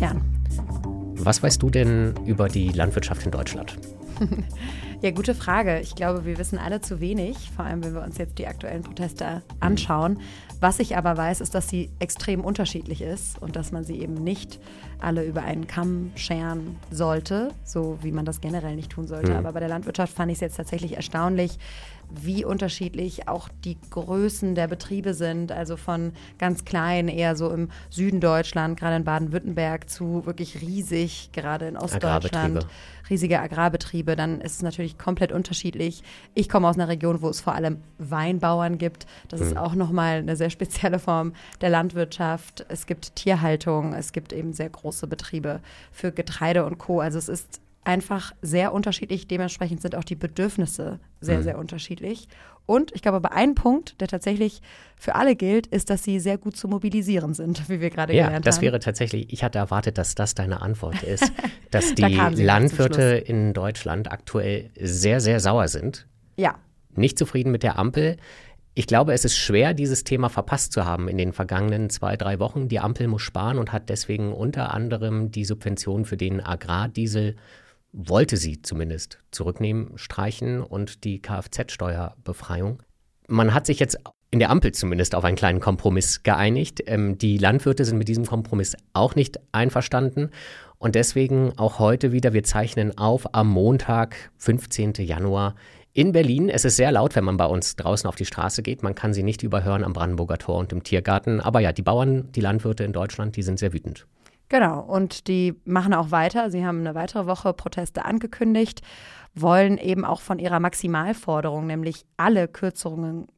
[0.00, 0.22] Sebastian.
[1.16, 3.76] Was weißt du denn über die Landwirtschaft in Deutschland?
[5.02, 5.80] Ja, gute Frage.
[5.80, 8.82] Ich glaube, wir wissen alle zu wenig, vor allem wenn wir uns jetzt die aktuellen
[8.82, 10.20] Proteste anschauen.
[10.60, 14.12] Was ich aber weiß, ist, dass sie extrem unterschiedlich ist und dass man sie eben
[14.12, 14.60] nicht
[14.98, 19.30] alle über einen Kamm scheren sollte, so wie man das generell nicht tun sollte.
[19.30, 19.38] Mhm.
[19.38, 21.58] Aber bei der Landwirtschaft fand ich es jetzt tatsächlich erstaunlich,
[22.12, 25.52] wie unterschiedlich auch die Größen der Betriebe sind.
[25.52, 31.30] Also von ganz klein, eher so im Süden Deutschland, gerade in Baden-Württemberg, zu wirklich riesig,
[31.32, 32.66] gerade in Ostdeutschland.
[33.08, 36.04] Riesige Agrarbetriebe, dann ist es natürlich komplett unterschiedlich.
[36.34, 39.06] Ich komme aus einer Region, wo es vor allem Weinbauern gibt.
[39.28, 39.46] Das mhm.
[39.46, 42.64] ist auch nochmal eine sehr spezielle Form der Landwirtschaft.
[42.68, 47.00] Es gibt Tierhaltung, es gibt eben sehr große Betriebe für Getreide und Co.
[47.00, 49.26] Also es ist einfach sehr unterschiedlich.
[49.26, 51.42] Dementsprechend sind auch die Bedürfnisse sehr, mhm.
[51.42, 52.28] sehr unterschiedlich.
[52.66, 54.60] Und ich glaube, aber ein Punkt, der tatsächlich
[54.96, 58.26] für alle gilt, ist, dass sie sehr gut zu mobilisieren sind, wie wir gerade ja,
[58.26, 58.42] gelernt haben.
[58.42, 61.32] Ja, das wäre tatsächlich, ich hatte erwartet, dass das deine Antwort ist,
[61.70, 66.06] dass die da Landwirte in Deutschland aktuell sehr, sehr sauer sind.
[66.36, 66.54] Ja.
[66.94, 68.18] Nicht zufrieden mit der Ampel.
[68.74, 72.38] Ich glaube, es ist schwer, dieses Thema verpasst zu haben in den vergangenen zwei, drei
[72.38, 72.68] Wochen.
[72.68, 77.36] Die Ampel muss sparen und hat deswegen unter anderem die Subvention für den Agrardiesel
[77.92, 82.82] wollte sie zumindest zurücknehmen, streichen und die Kfz-Steuerbefreiung.
[83.28, 83.98] Man hat sich jetzt
[84.30, 86.82] in der Ampel zumindest auf einen kleinen Kompromiss geeinigt.
[86.86, 90.30] Ähm, die Landwirte sind mit diesem Kompromiss auch nicht einverstanden.
[90.78, 94.94] Und deswegen auch heute wieder, wir zeichnen auf am Montag, 15.
[94.98, 95.56] Januar
[95.92, 96.48] in Berlin.
[96.48, 98.82] Es ist sehr laut, wenn man bei uns draußen auf die Straße geht.
[98.82, 101.40] Man kann sie nicht überhören am Brandenburger Tor und im Tiergarten.
[101.40, 104.06] Aber ja, die Bauern, die Landwirte in Deutschland, die sind sehr wütend.
[104.50, 106.50] Genau, und die machen auch weiter.
[106.50, 108.82] Sie haben eine weitere Woche Proteste angekündigt,
[109.32, 113.28] wollen eben auch von ihrer Maximalforderung, nämlich alle Kürzungen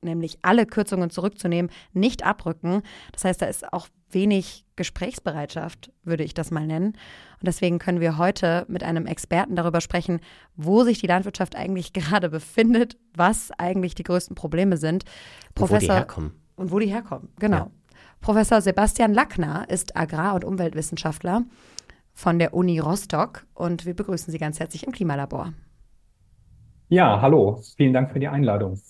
[0.00, 2.82] nämlich alle Kürzungen zurückzunehmen, nicht abrücken.
[3.10, 6.92] Das heißt, da ist auch wenig Gesprächsbereitschaft, würde ich das mal nennen.
[6.92, 10.20] Und deswegen können wir heute mit einem Experten darüber sprechen,
[10.54, 15.04] wo sich die Landwirtschaft eigentlich gerade befindet, was eigentlich die größten Probleme sind.
[15.56, 16.32] Professor, und wo die herkommen.
[16.54, 17.56] Und wo die herkommen, genau.
[17.56, 17.70] Ja.
[18.22, 21.42] Professor Sebastian Lackner ist Agrar- und Umweltwissenschaftler
[22.14, 25.54] von der Uni Rostock und wir begrüßen Sie ganz herzlich im Klimalabor.
[26.88, 28.80] Ja, hallo, vielen Dank für die Einladung.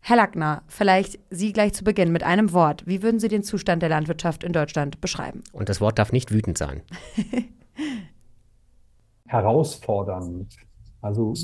[0.00, 2.86] Herr Lackner, vielleicht Sie gleich zu Beginn mit einem Wort.
[2.86, 5.44] Wie würden Sie den Zustand der Landwirtschaft in Deutschland beschreiben?
[5.52, 6.80] Und das Wort darf nicht wütend sein.
[9.26, 10.56] Herausfordernd.
[11.02, 11.34] Also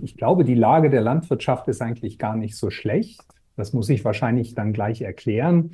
[0.00, 3.20] ich glaube, die Lage der Landwirtschaft ist eigentlich gar nicht so schlecht.
[3.56, 5.72] Das muss ich wahrscheinlich dann gleich erklären.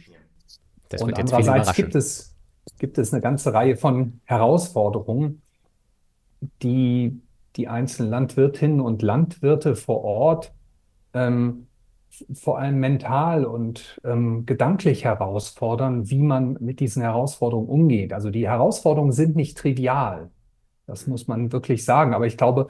[0.88, 2.34] Das und andererseits gibt es,
[2.78, 5.42] gibt es eine ganze Reihe von Herausforderungen,
[6.62, 7.20] die
[7.56, 10.52] die einzelnen Landwirtinnen und Landwirte vor Ort
[11.14, 11.66] ähm,
[12.32, 18.12] vor allem mental und ähm, gedanklich herausfordern, wie man mit diesen Herausforderungen umgeht.
[18.12, 20.30] Also die Herausforderungen sind nicht trivial.
[20.86, 22.14] Das muss man wirklich sagen.
[22.14, 22.69] Aber ich glaube,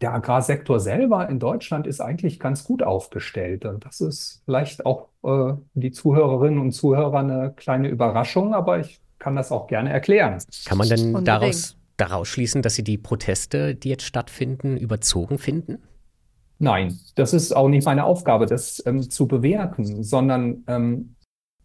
[0.00, 3.64] der Agrarsektor selber in Deutschland ist eigentlich ganz gut aufgestellt.
[3.64, 9.00] Und das ist vielleicht auch äh, die Zuhörerinnen und Zuhörer eine kleine Überraschung, aber ich
[9.18, 10.38] kann das auch gerne erklären.
[10.64, 15.78] Kann man denn daraus, daraus schließen, dass Sie die Proteste, die jetzt stattfinden, überzogen finden?
[16.60, 21.14] Nein, das ist auch nicht meine Aufgabe, das ähm, zu bewerten, sondern ähm,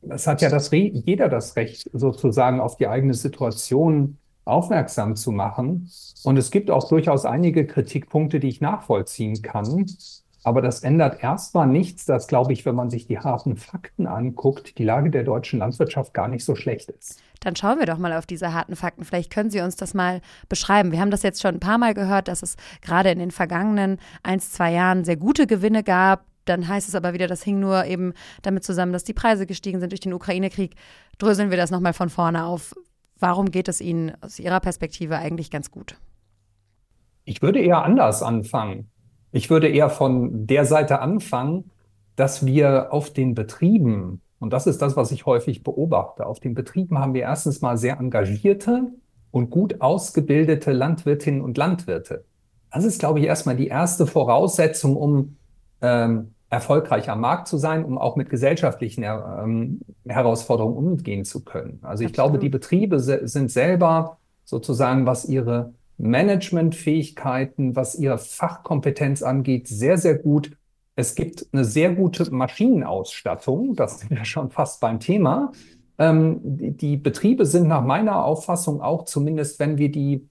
[0.10, 5.31] es hat ja das Re jeder das Recht, sozusagen auf die eigene Situation aufmerksam zu
[5.31, 5.90] machen.
[6.24, 9.86] Und es gibt auch durchaus einige Kritikpunkte, die ich nachvollziehen kann.
[10.44, 14.78] Aber das ändert erstmal nichts, dass, glaube ich, wenn man sich die harten Fakten anguckt,
[14.78, 17.22] die Lage der deutschen Landwirtschaft gar nicht so schlecht ist.
[17.40, 19.06] Dann schauen wir doch mal auf diese harten Fakten.
[19.06, 20.92] Vielleicht können Sie uns das mal beschreiben.
[20.92, 24.00] Wir haben das jetzt schon ein paar Mal gehört, dass es gerade in den vergangenen
[24.22, 26.26] ein, zwei Jahren sehr gute Gewinne gab.
[26.46, 29.80] Dann heißt es aber wieder, das hing nur eben damit zusammen, dass die Preise gestiegen
[29.80, 30.76] sind durch den Ukraine-Krieg.
[31.18, 32.76] Dröseln wir das nochmal von vorne auf.
[33.23, 35.95] Warum geht es Ihnen aus Ihrer Perspektive eigentlich ganz gut?
[37.23, 38.91] Ich würde eher anders anfangen.
[39.31, 41.72] Ich würde eher von der Seite anfangen,
[42.17, 46.53] dass wir auf den Betrieben, und das ist das, was ich häufig beobachte, auf den
[46.53, 48.91] Betrieben haben wir erstens mal sehr engagierte
[49.31, 52.26] und gut ausgebildete Landwirtinnen und Landwirte.
[52.73, 55.37] Das ist, glaube ich, erstmal die erste Voraussetzung, um
[55.81, 61.79] ähm, erfolgreich am Markt zu sein, um auch mit gesellschaftlichen ähm, Herausforderungen umgehen zu können.
[61.82, 62.14] Also ich Absolut.
[62.14, 69.97] glaube, die Betriebe se sind selber sozusagen, was ihre Managementfähigkeiten, was ihre Fachkompetenz angeht, sehr,
[69.97, 70.52] sehr gut.
[70.96, 75.52] Es gibt eine sehr gute Maschinenausstattung, das sind wir schon fast beim Thema.
[75.97, 80.29] Ähm, die, die Betriebe sind nach meiner Auffassung auch, zumindest wenn wir die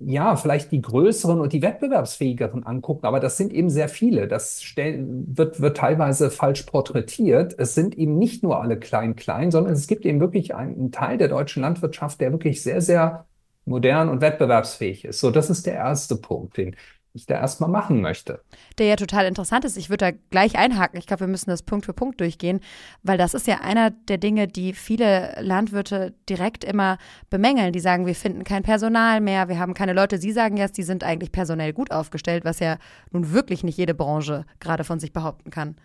[0.00, 4.28] ja, vielleicht die größeren und die wettbewerbsfähigeren angucken, aber das sind eben sehr viele.
[4.28, 7.54] Das wird, wird teilweise falsch porträtiert.
[7.58, 11.18] Es sind eben nicht nur alle klein, klein, sondern es gibt eben wirklich einen Teil
[11.18, 13.26] der deutschen Landwirtschaft, der wirklich sehr, sehr
[13.66, 15.20] modern und wettbewerbsfähig ist.
[15.20, 16.76] So, das ist der erste Punkt, den
[17.12, 18.40] ich da erstmal machen möchte.
[18.78, 19.76] Der ja total interessant ist.
[19.76, 20.98] Ich würde da gleich einhaken.
[20.98, 22.60] Ich glaube, wir müssen das Punkt für Punkt durchgehen,
[23.02, 26.98] weil das ist ja einer der Dinge, die viele Landwirte direkt immer
[27.28, 27.72] bemängeln.
[27.72, 30.18] Die sagen, wir finden kein Personal mehr, wir haben keine Leute.
[30.18, 32.76] Sie sagen jetzt, die sind eigentlich personell gut aufgestellt, was ja
[33.10, 35.76] nun wirklich nicht jede Branche gerade von sich behaupten kann.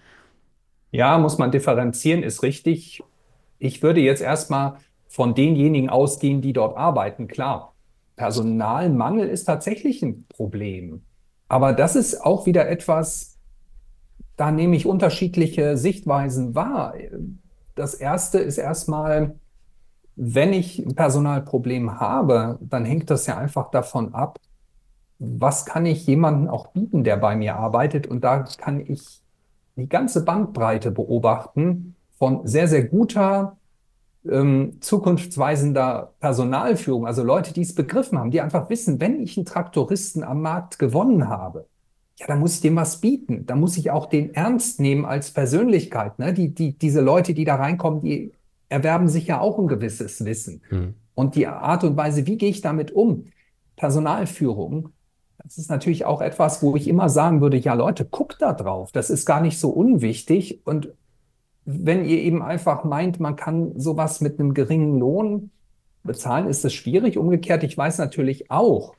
[0.91, 3.03] Ja, muss man differenzieren, ist richtig.
[3.57, 4.77] Ich würde jetzt erstmal
[5.07, 7.27] von denjenigen ausgehen, die dort arbeiten.
[7.27, 7.73] Klar,
[8.15, 11.03] Personalmangel ist tatsächlich ein Problem.
[11.47, 13.37] Aber das ist auch wieder etwas,
[14.35, 16.95] da nehme ich unterschiedliche Sichtweisen wahr.
[17.75, 19.35] Das erste ist erstmal,
[20.15, 24.39] wenn ich ein Personalproblem habe, dann hängt das ja einfach davon ab,
[25.19, 28.07] was kann ich jemandem auch bieten, der bei mir arbeitet.
[28.07, 29.21] Und da kann ich
[29.75, 33.57] die ganze Bandbreite beobachten von sehr, sehr guter
[34.29, 39.45] ähm, zukunftsweisender Personalführung, also Leute, die es begriffen haben, die einfach wissen, wenn ich einen
[39.45, 41.67] Traktoristen am Markt gewonnen habe,
[42.17, 43.45] ja, dann muss ich dem was bieten.
[43.45, 46.17] Da muss ich auch den ernst nehmen als Persönlichkeit.
[46.17, 46.33] Ne?
[46.33, 48.31] Die, die, diese Leute, die da reinkommen, die
[48.69, 50.61] erwerben sich ja auch ein gewisses Wissen.
[50.69, 50.93] Mhm.
[51.13, 53.25] Und die Art und Weise, wie gehe ich damit um?
[53.75, 54.89] Personalführung,
[55.43, 58.91] das ist natürlich auch etwas, wo ich immer sagen würde, ja Leute, guckt da drauf.
[58.91, 60.65] Das ist gar nicht so unwichtig.
[60.65, 60.89] Und
[61.65, 65.51] wenn ihr eben einfach meint, man kann sowas mit einem geringen Lohn
[66.03, 67.17] bezahlen, ist es schwierig.
[67.17, 68.95] Umgekehrt, ich weiß natürlich auch,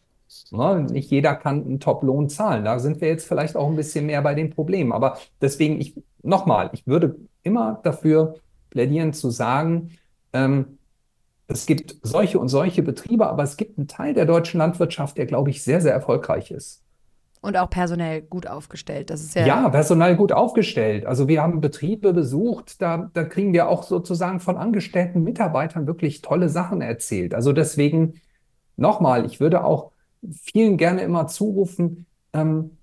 [0.51, 2.65] ne, nicht jeder kann einen Top-Lohn zahlen.
[2.65, 4.93] Da sind wir jetzt vielleicht auch ein bisschen mehr bei den Problemen.
[4.93, 8.37] Aber deswegen, ich nochmal, ich würde immer dafür
[8.71, 9.93] plädieren zu sagen,
[10.33, 10.79] ähm,
[11.49, 15.27] es gibt solche und solche Betriebe, aber es gibt einen Teil der deutschen Landwirtschaft, der,
[15.27, 16.83] glaube ich, sehr, sehr erfolgreich ist.
[17.43, 19.11] Und auch personell gut aufgestellt.
[19.11, 19.47] Das ist ja.
[19.47, 21.07] Ja, personell gut aufgestellt.
[21.07, 26.23] Also wir haben Betriebe besucht, da, da kriegen wir auch sozusagen von angestellten Mitarbeitern wirklich
[26.23, 27.35] tolle Sachen erzählt.
[27.35, 28.21] Also deswegen
[28.77, 29.93] nochmal, ich würde auch
[30.33, 32.79] vielen gerne immer zurufen, ähm,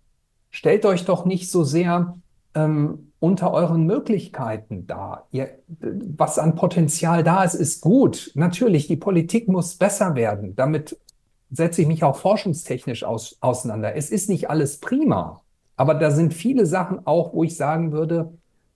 [0.50, 2.16] stellt euch doch nicht so sehr
[2.56, 5.28] ähm, unter euren Möglichkeiten dar.
[5.32, 5.50] Ihr,
[5.80, 8.32] was an Potenzial da ist, ist gut.
[8.36, 10.98] Natürlich, die Politik muss besser werden, damit
[11.54, 13.96] setze ich mich auch forschungstechnisch aus, auseinander.
[13.96, 15.42] Es ist nicht alles prima,
[15.76, 18.34] aber da sind viele Sachen auch, wo ich sagen würde,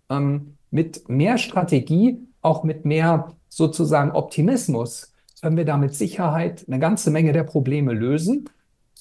[0.09, 6.79] ähm, mit mehr Strategie, auch mit mehr sozusagen Optimismus, können wir da mit Sicherheit eine
[6.79, 8.49] ganze Menge der Probleme lösen.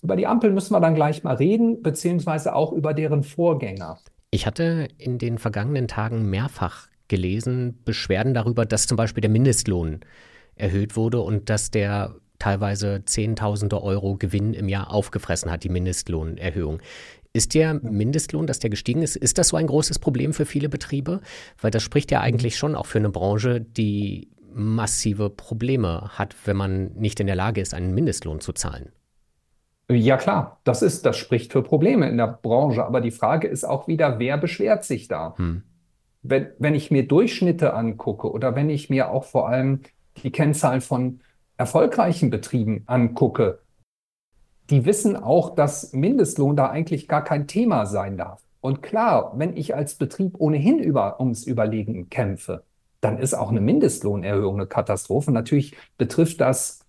[0.02, 3.98] Über die Ampel müssen wir dann gleich mal reden, beziehungsweise auch über deren Vorgänger.
[4.30, 10.00] Ich hatte in den vergangenen Tagen mehrfach gelesen, Beschwerden darüber, dass zum Beispiel der Mindestlohn
[10.56, 16.80] erhöht wurde und dass der teilweise Zehntausende Euro Gewinn im Jahr aufgefressen hat, die Mindestlohnerhöhung.
[17.32, 20.70] Ist der Mindestlohn, dass der gestiegen ist, ist das so ein großes Problem für viele
[20.70, 21.20] Betriebe?
[21.60, 26.56] Weil das spricht ja eigentlich schon auch für eine Branche, die massive Probleme hat, wenn
[26.56, 28.90] man nicht in der Lage ist, einen Mindestlohn zu zahlen.
[29.90, 32.84] Ja klar, das ist, das spricht für Probleme in der Branche.
[32.84, 35.34] Aber die Frage ist auch wieder, wer beschwert sich da?
[35.36, 35.62] Hm.
[36.22, 39.82] Wenn, wenn ich mir Durchschnitte angucke oder wenn ich mir auch vor allem
[40.22, 41.20] die Kennzahl von
[41.56, 43.60] erfolgreichen Betrieben angucke,
[44.70, 48.42] die wissen auch, dass Mindestlohn da eigentlich gar kein Thema sein darf.
[48.60, 52.64] Und klar, wenn ich als Betrieb ohnehin über, ums Überlegen kämpfe,
[53.00, 55.30] dann ist auch eine Mindestlohnerhöhung eine Katastrophe.
[55.30, 56.80] Natürlich betrifft das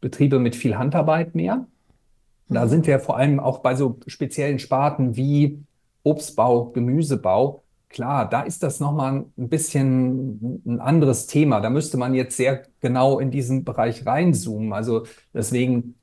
[0.00, 1.66] Betriebe mit viel Handarbeit mehr.
[2.48, 2.68] Da mhm.
[2.70, 5.62] sind wir vor allem auch bei so speziellen Sparten wie
[6.02, 11.60] Obstbau, Gemüsebau Klar, da ist das nochmal ein bisschen ein anderes Thema.
[11.60, 14.72] Da müsste man jetzt sehr genau in diesen Bereich reinzoomen.
[14.72, 15.96] Also deswegen,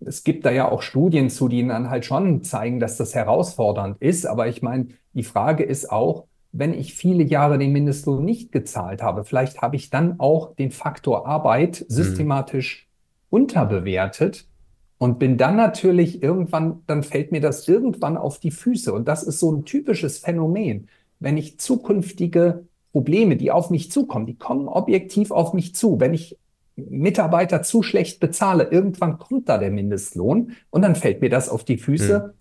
[0.00, 4.00] es gibt da ja auch Studien zu, die dann halt schon zeigen, dass das herausfordernd
[4.00, 4.26] ist.
[4.26, 9.02] Aber ich meine, die Frage ist auch, wenn ich viele Jahre den Mindestlohn nicht gezahlt
[9.02, 11.92] habe, vielleicht habe ich dann auch den Faktor Arbeit mhm.
[11.92, 13.36] systematisch mhm.
[13.42, 14.48] unterbewertet
[14.96, 18.90] und bin dann natürlich irgendwann, dann fällt mir das irgendwann auf die Füße.
[18.90, 20.88] Und das ist so ein typisches Phänomen
[21.18, 26.00] wenn ich zukünftige Probleme, die auf mich zukommen, die kommen objektiv auf mich zu.
[26.00, 26.38] Wenn ich
[26.76, 31.64] Mitarbeiter zu schlecht bezahle, irgendwann kommt da der Mindestlohn und dann fällt mir das auf
[31.64, 32.18] die Füße.
[32.26, 32.32] Mhm.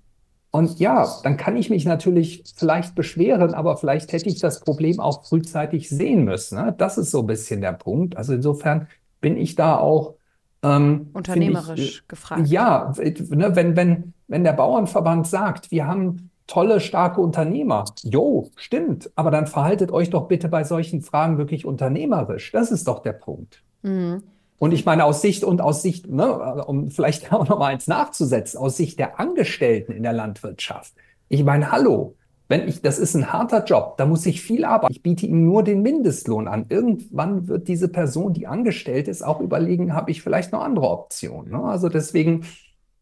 [0.52, 5.02] Und ja, dann kann ich mich natürlich vielleicht beschweren, aber vielleicht hätte ich das Problem
[5.02, 6.58] auch frühzeitig sehen müssen.
[6.58, 6.74] Ne?
[6.78, 8.16] Das ist so ein bisschen der Punkt.
[8.16, 8.88] Also insofern
[9.20, 10.16] bin ich da auch
[10.64, 12.48] ähm, unternehmerisch ich, gefragt.
[12.48, 17.86] Ja, ne, wenn, wenn, wenn der Bauernverband sagt, wir haben tolle, starke Unternehmer.
[18.04, 19.12] Jo, stimmt.
[19.16, 22.52] Aber dann verhaltet euch doch bitte bei solchen Fragen wirklich unternehmerisch.
[22.52, 23.64] Das ist doch der Punkt.
[23.82, 24.24] Mhm.
[24.58, 27.88] Und ich meine, aus Sicht und aus Sicht, ne, um vielleicht auch noch mal eins
[27.88, 30.94] nachzusetzen, aus Sicht der Angestellten in der Landwirtschaft.
[31.28, 32.16] Ich meine, hallo,
[32.48, 34.94] wenn ich, das ist ein harter Job, da muss ich viel arbeiten.
[34.94, 36.68] Ich biete ihm nur den Mindestlohn an.
[36.70, 41.52] Irgendwann wird diese Person, die angestellt ist, auch überlegen, habe ich vielleicht noch andere Optionen.
[41.52, 41.64] Ne?
[41.64, 42.46] Also deswegen,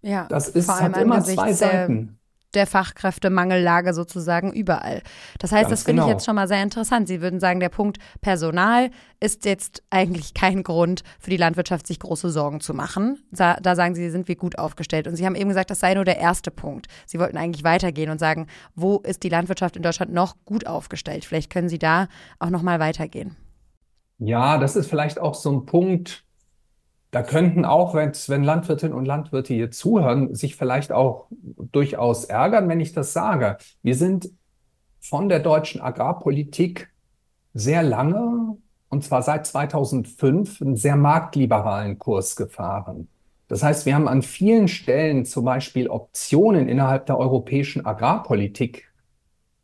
[0.01, 2.19] ja, das ist hat immer zwei Seiten
[2.55, 5.01] der Fachkräftemangellage sozusagen überall.
[5.39, 6.07] Das heißt, Ganz das finde genau.
[6.07, 7.07] ich jetzt schon mal sehr interessant.
[7.07, 11.99] Sie würden sagen, der Punkt Personal ist jetzt eigentlich kein Grund für die Landwirtschaft, sich
[11.99, 13.23] große Sorgen zu machen.
[13.31, 15.07] Da, da sagen Sie, sind wir gut aufgestellt.
[15.07, 16.87] Und Sie haben eben gesagt, das sei nur der erste Punkt.
[17.05, 21.25] Sie wollten eigentlich weitergehen und sagen, wo ist die Landwirtschaft in Deutschland noch gut aufgestellt?
[21.25, 22.07] Vielleicht können Sie da
[22.39, 23.35] auch noch mal weitergehen.
[24.19, 26.22] Ja, das ist vielleicht auch so ein Punkt,
[27.13, 31.27] da könnten auch, wenn Landwirtinnen und Landwirte hier zuhören, sich vielleicht auch
[31.71, 33.57] durchaus ärgern, wenn ich das sage.
[33.83, 34.31] Wir sind
[34.99, 36.91] von der deutschen Agrarpolitik
[37.53, 38.57] sehr lange,
[38.89, 43.07] und zwar seit 2005, einen sehr marktliberalen Kurs gefahren.
[43.47, 48.91] Das heißt, wir haben an vielen Stellen zum Beispiel Optionen innerhalb der europäischen Agrarpolitik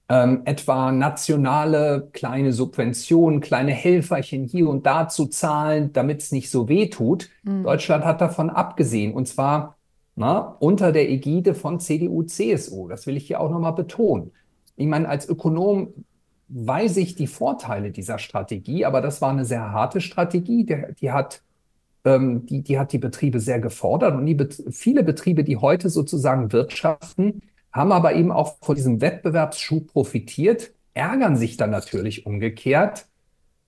[0.10, 6.50] ähm, etwa nationale kleine Subventionen, kleine Helferchen hier und da zu zahlen, damit es nicht
[6.50, 7.30] so weh tut.
[7.44, 7.64] Mhm.
[7.64, 9.78] Deutschland hat davon abgesehen und zwar
[10.16, 12.90] na, unter der Ägide von CDU, CSU.
[12.90, 14.32] Das will ich hier auch nochmal betonen.
[14.76, 15.94] Ich meine, als Ökonom
[16.50, 20.66] weiß ich die Vorteile dieser Strategie, aber das war eine sehr harte Strategie.
[20.66, 21.42] Die, die hat
[22.04, 24.38] ähm, die, die hat die Betriebe sehr gefordert und die,
[24.72, 31.36] viele Betriebe, die heute sozusagen wirtschaften, haben aber eben auch von diesem Wettbewerbsschub profitiert, ärgern
[31.36, 33.08] sich dann natürlich umgekehrt,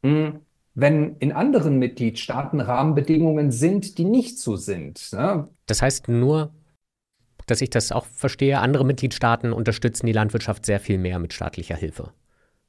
[0.04, 0.40] hm,
[0.74, 5.12] wenn in anderen Mitgliedstaaten Rahmenbedingungen sind, die nicht so sind.
[5.14, 5.48] Ne?
[5.66, 6.54] Das heißt nur,
[7.46, 11.76] dass ich das auch verstehe, andere Mitgliedstaaten unterstützen die Landwirtschaft sehr viel mehr mit staatlicher
[11.76, 12.14] Hilfe.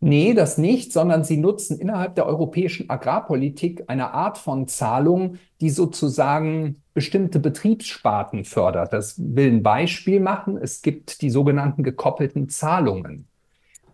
[0.04, 5.70] Nee, das nicht, sondern sie nutzen innerhalb der europäischen Agrarpolitik eine Art von Zahlung, die
[5.70, 8.92] sozusagen bestimmte Betriebssparten fördert.
[8.92, 10.56] Das will ein Beispiel machen.
[10.56, 13.28] Es gibt die sogenannten gekoppelten Zahlungen.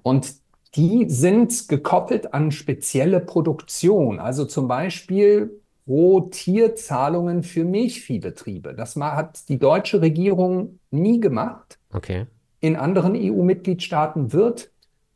[0.02, 0.36] Und
[0.76, 4.18] die sind gekoppelt an spezielle Produktion.
[4.18, 8.72] Also zum Beispiel Rohtierzahlungen für Milchviehbetriebe.
[8.74, 11.78] Das hat die deutsche Regierung nie gemacht.
[11.92, 12.24] Okay.
[12.60, 14.70] In anderen EU-Mitgliedstaaten wird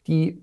[0.06, 0.42] die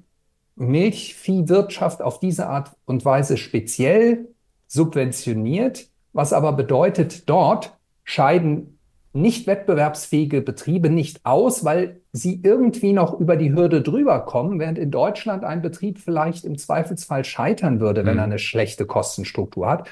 [0.59, 4.27] Milchviehwirtschaft auf diese Art und Weise speziell
[4.67, 8.79] subventioniert, was aber bedeutet, dort scheiden
[9.13, 14.77] nicht wettbewerbsfähige Betriebe nicht aus, weil sie irgendwie noch über die Hürde drüber kommen, während
[14.77, 18.19] in Deutschland ein Betrieb vielleicht im Zweifelsfall scheitern würde, wenn mhm.
[18.19, 19.89] er eine schlechte Kostenstruktur hat.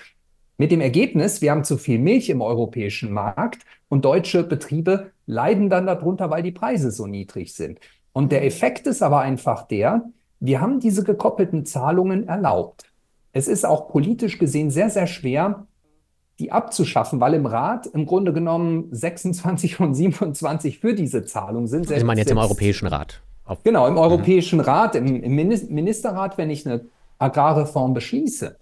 [0.60, 5.70] Mit dem Ergebnis, wir haben zu viel Milch im europäischen Markt und deutsche Betriebe leiden
[5.70, 7.80] dann darunter, weil die Preise so niedrig sind.
[8.12, 10.04] Und der Effekt ist aber einfach der,
[10.40, 12.86] wir haben diese gekoppelten Zahlungen erlaubt.
[13.34, 15.68] Es ist auch politisch gesehen sehr, sehr schwer,
[16.40, 21.92] die abzuschaffen, weil im Rat im Grunde genommen 26 und 27 für diese Zahlung sind.
[21.92, 23.22] Also man jetzt im Europäischen Rat.
[23.64, 24.00] Genau, im mhm.
[24.00, 24.66] Europäischen mhm.
[24.66, 26.86] Rat, im, im Ministerrat, wenn ich eine
[27.18, 28.58] Agrarreform beschließe.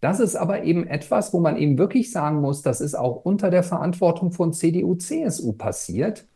[0.00, 3.50] Das ist aber eben etwas, wo man eben wirklich sagen muss, das ist auch unter
[3.50, 6.26] der Verantwortung von CDU, CSU passiert.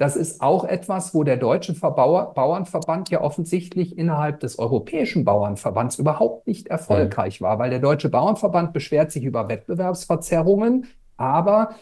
[0.00, 5.98] Das ist auch etwas, wo der Deutsche Verbauer, Bauernverband ja offensichtlich innerhalb des Europäischen Bauernverbands
[5.98, 10.86] überhaupt nicht erfolgreich war, weil der Deutsche Bauernverband beschwert sich über Wettbewerbsverzerrungen,
[11.18, 11.74] aber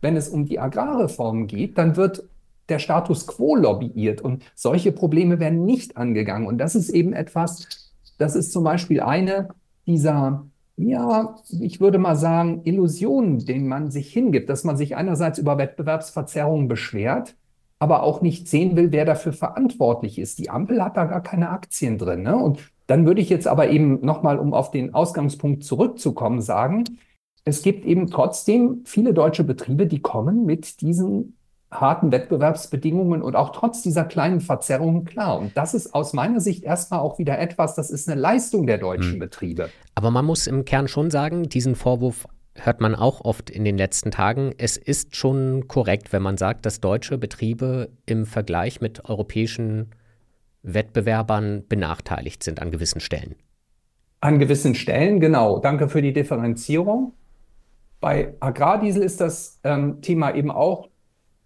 [0.00, 2.22] wenn es um die Agrarreform geht, dann wird
[2.68, 6.46] der Status quo lobbyiert und solche Probleme werden nicht angegangen.
[6.46, 7.66] Und das ist eben etwas,
[8.16, 9.48] das ist zum Beispiel eine
[9.86, 10.46] dieser
[10.76, 15.56] ja, ich würde mal sagen, Illusionen, denen man sich hingibt, dass man sich einerseits über
[15.56, 17.36] Wettbewerbsverzerrungen beschwert,
[17.78, 20.38] aber auch nicht sehen will, wer dafür verantwortlich ist.
[20.38, 22.22] Die Ampel hat da gar keine Aktien drin.
[22.22, 22.36] Ne?
[22.36, 26.84] Und dann würde ich jetzt aber eben nochmal, um auf den Ausgangspunkt zurückzukommen, sagen,
[27.44, 31.36] es gibt eben trotzdem viele deutsche Betriebe, die kommen mit diesen
[31.80, 35.38] harten Wettbewerbsbedingungen und auch trotz dieser kleinen Verzerrungen klar.
[35.38, 38.78] Und das ist aus meiner Sicht erstmal auch wieder etwas, das ist eine Leistung der
[38.78, 39.18] deutschen hm.
[39.18, 39.70] Betriebe.
[39.94, 42.26] Aber man muss im Kern schon sagen, diesen Vorwurf
[42.56, 44.52] hört man auch oft in den letzten Tagen.
[44.58, 49.90] Es ist schon korrekt, wenn man sagt, dass deutsche Betriebe im Vergleich mit europäischen
[50.62, 53.34] Wettbewerbern benachteiligt sind an gewissen Stellen.
[54.20, 55.58] An gewissen Stellen, genau.
[55.58, 57.12] Danke für die Differenzierung.
[58.00, 60.88] Bei Agrardiesel ist das ähm, Thema eben auch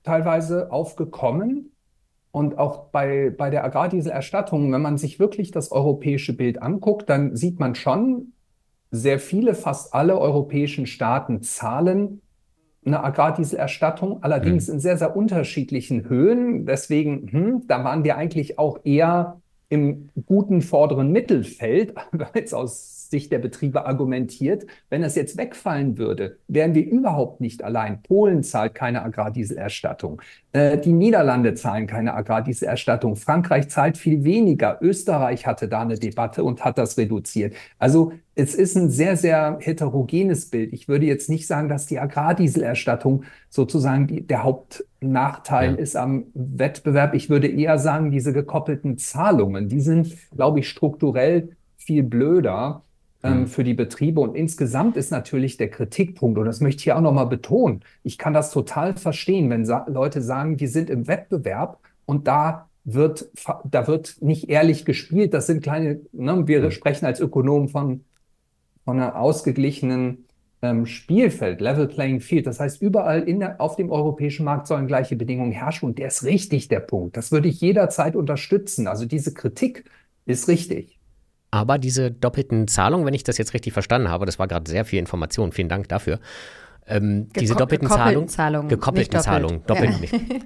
[0.09, 1.73] teilweise aufgekommen.
[2.31, 7.37] Und auch bei, bei der Agrardieselerstattung, wenn man sich wirklich das europäische Bild anguckt, dann
[7.37, 8.33] sieht man schon,
[8.91, 12.23] sehr viele, fast alle europäischen Staaten zahlen
[12.87, 14.75] eine Agrardieselerstattung, allerdings mhm.
[14.75, 16.65] in sehr, sehr unterschiedlichen Höhen.
[16.65, 21.95] Deswegen, hm, da waren wir eigentlich auch eher im guten vorderen Mittelfeld,
[22.35, 27.65] jetzt aus Sicht der Betriebe argumentiert, wenn das jetzt wegfallen würde, wären wir überhaupt nicht
[27.65, 28.03] allein.
[28.03, 30.21] Polen zahlt keine Agrardieselerstattung.
[30.53, 33.17] Äh, die Niederlande zahlen keine Agrardieselerstattung.
[33.17, 34.79] Frankreich zahlt viel weniger.
[34.81, 37.55] Österreich hatte da eine Debatte und hat das reduziert.
[37.79, 40.73] Also es ist ein sehr, sehr heterogenes Bild.
[40.73, 45.77] Ich würde jetzt nicht sagen, dass die Agrardieselerstattung sozusagen die, der Hauptnachteil ja.
[45.77, 47.15] ist am Wettbewerb.
[47.15, 52.85] Ich würde eher sagen, diese gekoppelten Zahlungen, die sind, glaube ich, strukturell viel blöder
[53.23, 53.47] ähm, mhm.
[53.47, 54.21] für die Betriebe.
[54.21, 58.19] Und insgesamt ist natürlich der Kritikpunkt, und das möchte ich hier auch nochmal betonen, ich
[58.19, 63.31] kann das total verstehen, wenn sa Leute sagen, wir sind im Wettbewerb und da wird,
[63.65, 65.35] da wird nicht ehrlich gespielt.
[65.35, 66.71] Das sind kleine, ne, wir mhm.
[66.71, 68.05] sprechen als Ökonomen von,
[68.85, 70.25] von einer ausgeglichenen
[70.63, 72.47] ähm, Spielfeld, Level Playing Field.
[72.47, 75.87] Das heißt, überall in der, auf dem europäischen Markt sollen gleiche Bedingungen herrschen.
[75.87, 77.17] Und der ist richtig, der Punkt.
[77.17, 78.87] Das würde ich jederzeit unterstützen.
[78.87, 79.85] Also diese Kritik
[80.25, 80.98] ist richtig.
[81.51, 84.85] Aber diese doppelten Zahlungen, wenn ich das jetzt richtig verstanden habe, das war gerade sehr
[84.85, 86.21] viel Information, vielen Dank dafür.
[86.87, 89.99] Ähm, diese doppelten Zahlungen, Zahlungen, gekoppelten Zahlungen, doppelt ja.
[89.99, 90.15] nicht.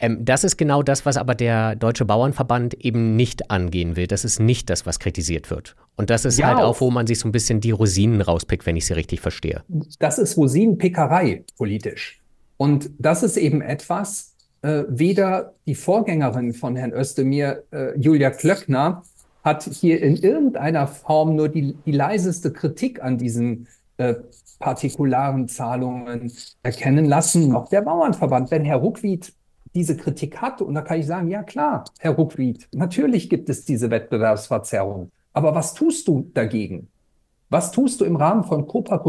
[0.00, 4.06] Ähm, das ist genau das, was aber der Deutsche Bauernverband eben nicht angehen will.
[4.06, 5.74] Das ist nicht das, was kritisiert wird.
[5.96, 8.64] Und das ist ja, halt auch, wo man sich so ein bisschen die Rosinen rauspickt,
[8.64, 9.64] wenn ich sie richtig verstehe.
[9.98, 12.20] Das ist Rosinenpickerei politisch.
[12.56, 19.02] Und das ist eben etwas, äh, weder die Vorgängerin von Herrn Özdemir, äh, Julia Klöckner,
[19.48, 24.14] hat hier in irgendeiner Form nur die, die leiseste Kritik an diesen äh,
[24.58, 27.54] partikularen Zahlungen erkennen lassen.
[27.54, 29.32] Auch der Bauernverband, wenn Herr Ruckwied
[29.74, 33.64] diese Kritik hat, und da kann ich sagen, ja klar, Herr Ruckwied, natürlich gibt es
[33.64, 35.10] diese Wettbewerbsverzerrung.
[35.32, 36.88] Aber was tust du dagegen?
[37.50, 39.02] Was tust du im Rahmen von Copa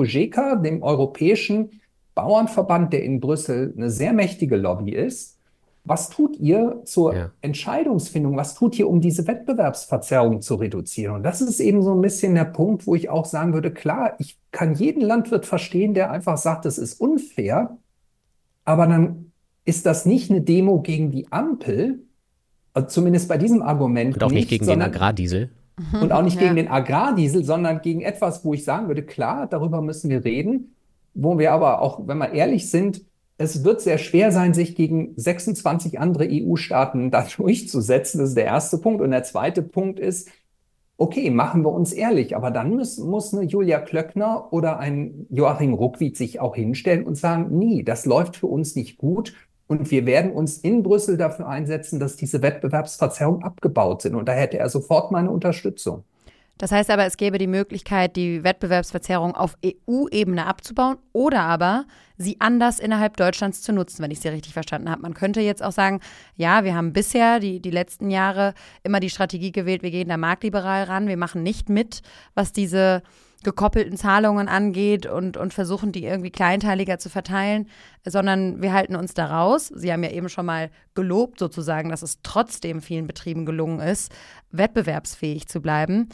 [0.56, 1.82] dem europäischen
[2.16, 5.39] Bauernverband, der in Brüssel eine sehr mächtige Lobby ist?
[5.86, 7.32] Was tut ihr zur ja.
[7.42, 8.36] Entscheidungsfindung?
[8.38, 11.16] Was tut ihr, um diese Wettbewerbsverzerrung zu reduzieren?
[11.16, 14.14] Und das ist eben so ein bisschen der Punkt, wo ich auch sagen würde, klar,
[14.20, 17.78] ich kann jeden Landwirt verstehen, der einfach sagt, das ist unfair.
[18.66, 19.32] Aber dann
[19.66, 22.04] ist das nicht eine Demo gegen die Ampel,
[22.74, 24.16] also zumindest bei diesem Argument.
[24.16, 25.50] Und auch nicht, nicht gegen den Agrardiesel.
[26.02, 26.42] Und auch nicht ja.
[26.42, 30.76] gegen den Agrardiesel, sondern gegen etwas, wo ich sagen würde, klar, darüber müssen wir reden,
[31.14, 33.02] wo wir aber auch, wenn wir ehrlich sind,
[33.40, 38.20] es wird sehr schwer sein, sich gegen 26 andere EU-Staaten da durchzusetzen.
[38.20, 39.02] Das ist der erste Punkt.
[39.02, 40.30] Und der zweite Punkt ist,
[40.98, 45.74] okay, machen wir uns ehrlich, aber dann muss, muss eine Julia Klöckner oder ein Joachim
[45.74, 49.34] Ruckwied sich auch hinstellen und sagen, nie, das läuft für uns nicht gut.
[49.68, 54.16] Und wir werden uns in Brüssel dafür einsetzen, dass diese Wettbewerbsverzerrungen abgebaut sind.
[54.16, 56.04] Und da hätte er sofort meine Unterstützung.
[56.60, 61.86] Das heißt aber, es gäbe die Möglichkeit, die Wettbewerbsverzerrung auf EU-Ebene abzubauen oder aber
[62.18, 65.02] sie anders innerhalb Deutschlands zu nutzen, wenn ich sie richtig verstanden habe.
[65.02, 66.02] Man könnte jetzt auch sagen,
[66.36, 70.18] ja, wir haben bisher die, die letzten Jahre immer die Strategie gewählt, wir gehen da
[70.18, 72.02] marktliberal ran, wir machen nicht mit,
[72.36, 73.04] was diese
[73.46, 77.70] gekoppelten Zahlungen angeht und, und versuchen, die irgendwie kleinteiliger zu verteilen,
[78.06, 79.72] sondern wir halten uns da raus.
[79.74, 84.12] Sie haben ja eben schon mal gelobt, sozusagen, dass es trotzdem vielen Betrieben gelungen ist,
[84.52, 86.10] wettbewerbsfähig zu bleiben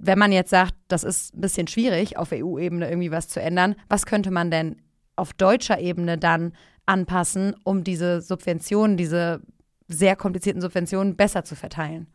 [0.00, 3.74] wenn man jetzt sagt, das ist ein bisschen schwierig, auf EU-Ebene irgendwie was zu ändern,
[3.88, 4.76] was könnte man denn
[5.16, 6.52] auf deutscher Ebene dann
[6.86, 9.42] anpassen, um diese Subventionen, diese
[9.88, 12.06] sehr komplizierten Subventionen besser zu verteilen?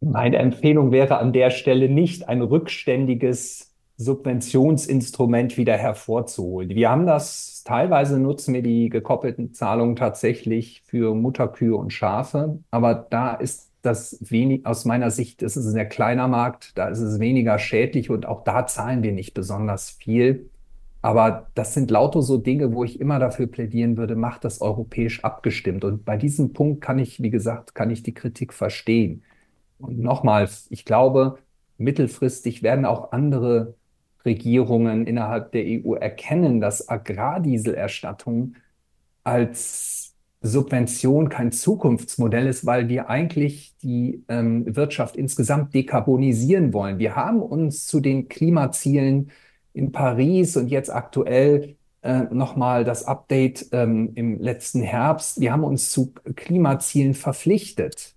[0.00, 6.70] Meine Empfehlung wäre an der Stelle nicht ein rückständiges Subventionsinstrument wieder hervorzuholen.
[6.70, 13.06] Wir haben das, teilweise nutzen wir die gekoppelten Zahlungen tatsächlich für Mutterkühe und Schafe, aber
[13.08, 17.00] da ist das wenig, aus meiner Sicht ist es ein sehr kleiner Markt, da ist
[17.00, 20.50] es weniger schädlich und auch da zahlen wir nicht besonders viel.
[21.02, 25.22] Aber das sind lauter so Dinge, wo ich immer dafür plädieren würde, macht das europäisch
[25.22, 25.84] abgestimmt.
[25.84, 29.22] Und bei diesem Punkt kann ich, wie gesagt, kann ich die Kritik verstehen.
[29.78, 31.38] Und nochmals, ich glaube,
[31.76, 33.74] mittelfristig werden auch andere
[34.24, 38.54] Regierungen innerhalb der EU erkennen, dass Agrardieselerstattung
[39.24, 40.03] als
[40.44, 46.98] Subvention kein Zukunftsmodell ist, weil wir eigentlich die ähm, Wirtschaft insgesamt dekarbonisieren wollen.
[46.98, 49.30] Wir haben uns zu den Klimazielen
[49.72, 55.40] in Paris und jetzt aktuell äh, nochmal das Update ähm, im letzten Herbst.
[55.40, 58.14] Wir haben uns zu Klimazielen verpflichtet.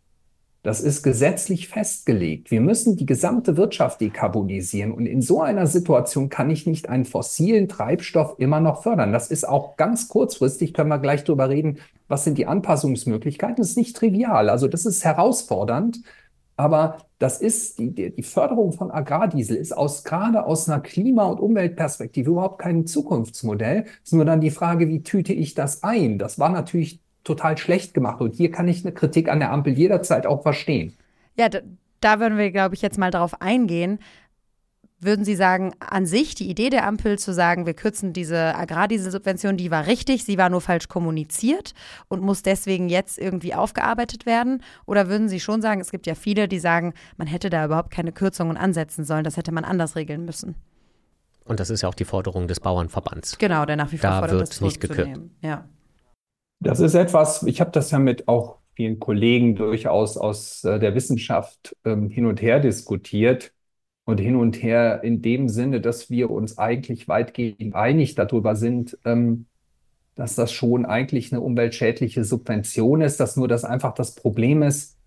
[0.67, 2.51] Das ist gesetzlich festgelegt.
[2.51, 4.91] Wir müssen die gesamte Wirtschaft dekarbonisieren.
[4.91, 9.13] Und in so einer Situation kann ich nicht einen fossilen Treibstoff immer noch fördern.
[9.13, 11.77] Das ist auch ganz kurzfristig, können wir gleich drüber reden,
[12.09, 13.55] was sind die Anpassungsmöglichkeiten.
[13.55, 14.49] Das ist nicht trivial.
[14.49, 16.01] Also das ist herausfordernd.
[16.57, 21.39] Aber das ist, die, die Förderung von Agrardiesel ist aus, gerade aus einer Klima- und
[21.39, 23.85] Umweltperspektive überhaupt kein Zukunftsmodell.
[24.03, 26.19] Es ist nur dann die Frage, wie tüte ich das ein?
[26.19, 28.21] Das war natürlich total schlecht gemacht.
[28.21, 30.93] Und hier kann ich eine Kritik an der Ampel jederzeit auch verstehen.
[31.37, 31.59] Ja, da,
[31.99, 33.99] da würden wir, glaube ich, jetzt mal darauf eingehen.
[34.99, 39.55] Würden Sie sagen, an sich die Idee der Ampel zu sagen, wir kürzen diese Agrardieselsubvention,
[39.55, 41.73] die war richtig, sie war nur falsch kommuniziert
[42.07, 44.63] und muss deswegen jetzt irgendwie aufgearbeitet werden?
[44.87, 47.91] Oder würden Sie schon sagen, es gibt ja viele, die sagen, man hätte da überhaupt
[47.91, 50.55] keine Kürzungen ansetzen sollen, das hätte man anders regeln müssen?
[51.45, 53.37] Und das ist ja auch die Forderung des Bauernverbands.
[53.37, 55.21] Genau, der nach wie vor da fordert, wird nicht gekürzt.
[55.41, 55.65] Ja.
[56.59, 60.95] Das ist etwas, ich habe das ja mit auch vielen Kollegen durchaus aus äh, der
[60.95, 63.53] Wissenschaft ähm, hin und her diskutiert
[64.05, 68.97] und hin und her in dem Sinne, dass wir uns eigentlich weitgehend einig darüber sind,
[69.05, 69.45] ähm,
[70.15, 74.97] dass das schon eigentlich eine umweltschädliche Subvention ist, dass nur das einfach das Problem ist,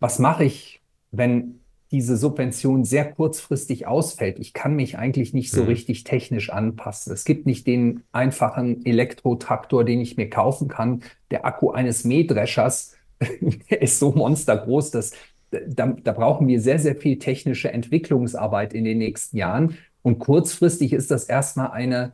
[0.00, 1.55] was mache ich, wenn
[1.90, 4.38] diese Subvention sehr kurzfristig ausfällt.
[4.38, 5.68] Ich kann mich eigentlich nicht so mhm.
[5.68, 7.12] richtig technisch anpassen.
[7.12, 11.02] Es gibt nicht den einfachen Elektrotraktor, den ich mir kaufen kann.
[11.30, 12.94] Der Akku eines Mähdreschers
[13.68, 15.12] ist so monstergroß, dass
[15.50, 19.78] da, da brauchen wir sehr, sehr viel technische Entwicklungsarbeit in den nächsten Jahren.
[20.02, 22.12] Und kurzfristig ist das erstmal eine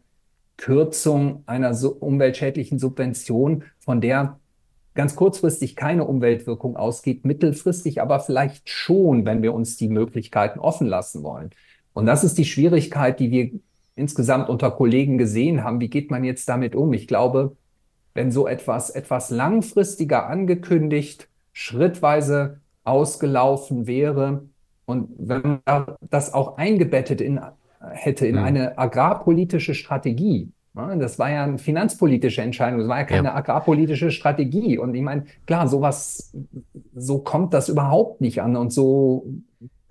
[0.59, 4.39] Kürzung einer so umweltschädlichen Subvention, von der
[4.95, 10.87] ganz kurzfristig keine Umweltwirkung ausgeht, mittelfristig aber vielleicht schon, wenn wir uns die Möglichkeiten offen
[10.87, 11.51] lassen wollen.
[11.93, 13.51] Und das ist die Schwierigkeit, die wir
[13.95, 15.81] insgesamt unter Kollegen gesehen haben.
[15.81, 16.93] Wie geht man jetzt damit um?
[16.93, 17.57] Ich glaube,
[18.15, 24.45] wenn so etwas etwas langfristiger angekündigt, schrittweise ausgelaufen wäre
[24.85, 27.41] und wenn man das auch eingebettet in,
[27.81, 28.43] hätte in mhm.
[28.43, 33.35] eine agrarpolitische Strategie, das war ja eine finanzpolitische Entscheidung, das war ja keine ja.
[33.35, 34.79] agrarpolitische Strategie.
[34.79, 36.33] Und ich meine, klar, sowas,
[36.95, 39.27] so kommt das überhaupt nicht an und so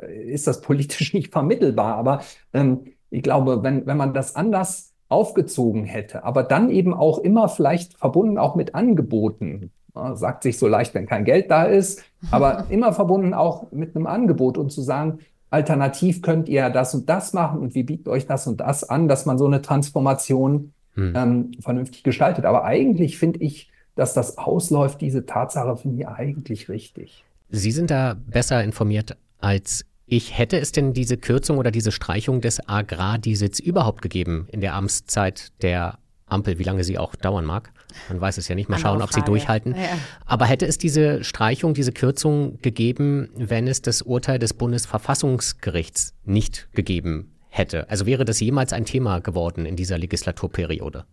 [0.07, 1.95] ist das politisch nicht vermittelbar.
[1.95, 2.21] Aber
[2.53, 7.49] ähm, ich glaube, wenn, wenn man das anders aufgezogen hätte, aber dann eben auch immer
[7.49, 12.03] vielleicht verbunden auch mit Angeboten, ja, sagt sich so leicht, wenn kein Geld da ist,
[12.31, 15.19] aber immer verbunden auch mit einem Angebot und zu sagen,
[15.51, 19.07] Alternativ könnt ihr das und das machen und wir bieten euch das und das an,
[19.07, 21.13] dass man so eine Transformation hm.
[21.15, 22.45] ähm, vernünftig gestaltet.
[22.45, 27.25] Aber eigentlich finde ich, dass das ausläuft, diese Tatsache finde ich eigentlich richtig.
[27.49, 30.37] Sie sind da besser informiert als ich.
[30.37, 35.51] Hätte es denn diese Kürzung oder diese Streichung des Agrardiesels überhaupt gegeben in der Amtszeit
[35.61, 37.73] der Ampel, wie lange sie auch dauern mag.
[38.09, 38.69] Man weiß es ja nicht.
[38.69, 39.75] Mal schauen, ob sie durchhalten.
[39.75, 39.97] Ja.
[40.25, 46.69] Aber hätte es diese Streichung, diese Kürzung gegeben, wenn es das Urteil des Bundesverfassungsgerichts nicht
[46.73, 47.89] gegeben hätte?
[47.89, 51.05] Also wäre das jemals ein Thema geworden in dieser Legislaturperiode?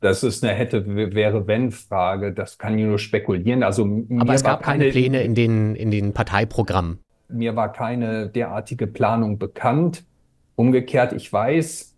[0.00, 2.34] Das ist eine hätte, wäre, wenn Frage.
[2.34, 3.62] Das kann ich nur spekulieren.
[3.62, 6.98] Also, Aber es gab keine, keine Pläne in den, in den Parteiprogrammen.
[7.28, 10.04] Mir war keine derartige Planung bekannt.
[10.56, 11.93] Umgekehrt, ich weiß,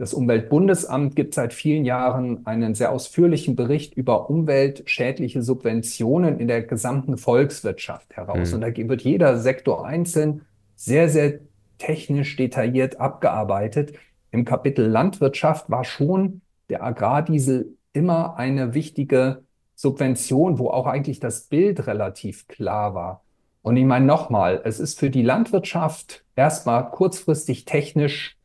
[0.00, 6.62] das Umweltbundesamt gibt seit vielen Jahren einen sehr ausführlichen Bericht über umweltschädliche Subventionen in der
[6.62, 8.48] gesamten Volkswirtschaft heraus.
[8.48, 8.54] Mhm.
[8.54, 11.40] Und da wird jeder Sektor einzeln sehr, sehr
[11.76, 13.92] technisch detailliert abgearbeitet.
[14.30, 19.42] Im Kapitel Landwirtschaft war schon der Agrardiesel immer eine wichtige
[19.74, 23.22] Subvention, wo auch eigentlich das Bild relativ klar war.
[23.60, 28.39] Und ich meine nochmal, es ist für die Landwirtschaft erstmal kurzfristig technisch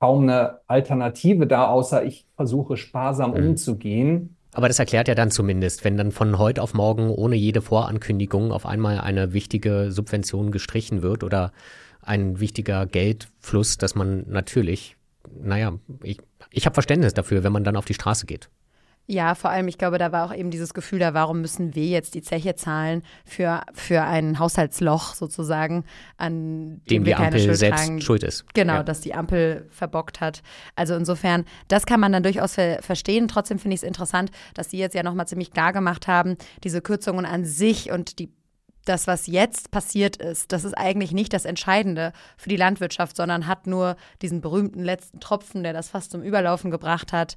[0.00, 3.48] kaum eine Alternative da, außer ich versuche sparsam mhm.
[3.48, 4.36] umzugehen.
[4.52, 8.52] Aber das erklärt ja dann zumindest, wenn dann von heute auf morgen ohne jede Vorankündigung
[8.52, 11.52] auf einmal eine wichtige Subvention gestrichen wird oder
[12.00, 14.96] ein wichtiger Geldfluss, dass man natürlich,
[15.38, 16.18] naja, ich,
[16.50, 18.48] ich habe Verständnis dafür, wenn man dann auf die Straße geht.
[19.08, 21.86] Ja, vor allem, ich glaube, da war auch eben dieses Gefühl da, warum müssen wir
[21.86, 25.84] jetzt die Zeche zahlen für, für ein Haushaltsloch sozusagen,
[26.16, 28.00] an dem, dem wir die keine Ampel Schuld selbst tragen.
[28.00, 28.52] schuld ist.
[28.54, 28.82] Genau, ja.
[28.82, 30.42] dass die Ampel verbockt hat.
[30.74, 33.28] Also insofern, das kann man dann durchaus ver verstehen.
[33.28, 36.80] Trotzdem finde ich es interessant, dass Sie jetzt ja nochmal ziemlich klar gemacht haben, diese
[36.82, 38.32] Kürzungen an sich und die
[38.86, 43.46] das, was jetzt passiert ist, das ist eigentlich nicht das Entscheidende für die Landwirtschaft, sondern
[43.46, 47.36] hat nur diesen berühmten letzten Tropfen, der das fast zum Überlaufen gebracht hat,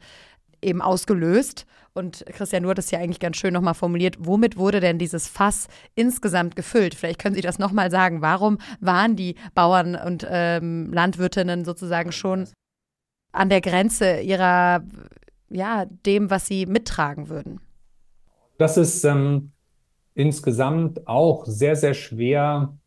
[0.61, 1.65] eben ausgelöst.
[1.93, 5.67] Und Christian, du hattest ja eigentlich ganz schön nochmal formuliert, womit wurde denn dieses Fass
[5.95, 6.95] insgesamt gefüllt?
[6.95, 8.21] Vielleicht können Sie das nochmal sagen.
[8.21, 12.47] Warum waren die Bauern und ähm, Landwirtinnen sozusagen schon
[13.31, 14.83] an der Grenze ihrer,
[15.49, 17.59] ja, dem, was sie mittragen würden?
[18.57, 19.51] Das ist ähm,
[20.13, 22.77] insgesamt auch sehr, sehr schwer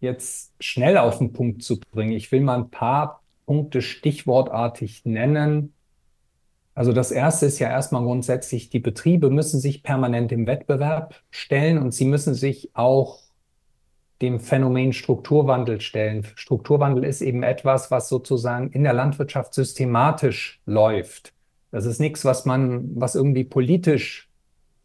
[0.00, 2.12] jetzt schnell auf den Punkt zu bringen.
[2.12, 5.74] Ich will mal ein paar Punkte stichwortartig nennen
[6.78, 11.76] also das erste ist ja erstmal grundsätzlich, die Betriebe müssen sich permanent im Wettbewerb stellen
[11.76, 13.18] und sie müssen sich auch
[14.22, 16.24] dem Phänomen Strukturwandel stellen.
[16.36, 21.32] Strukturwandel ist eben etwas, was sozusagen in der Landwirtschaft systematisch läuft.
[21.72, 24.30] Das ist nichts, was man, was irgendwie politisch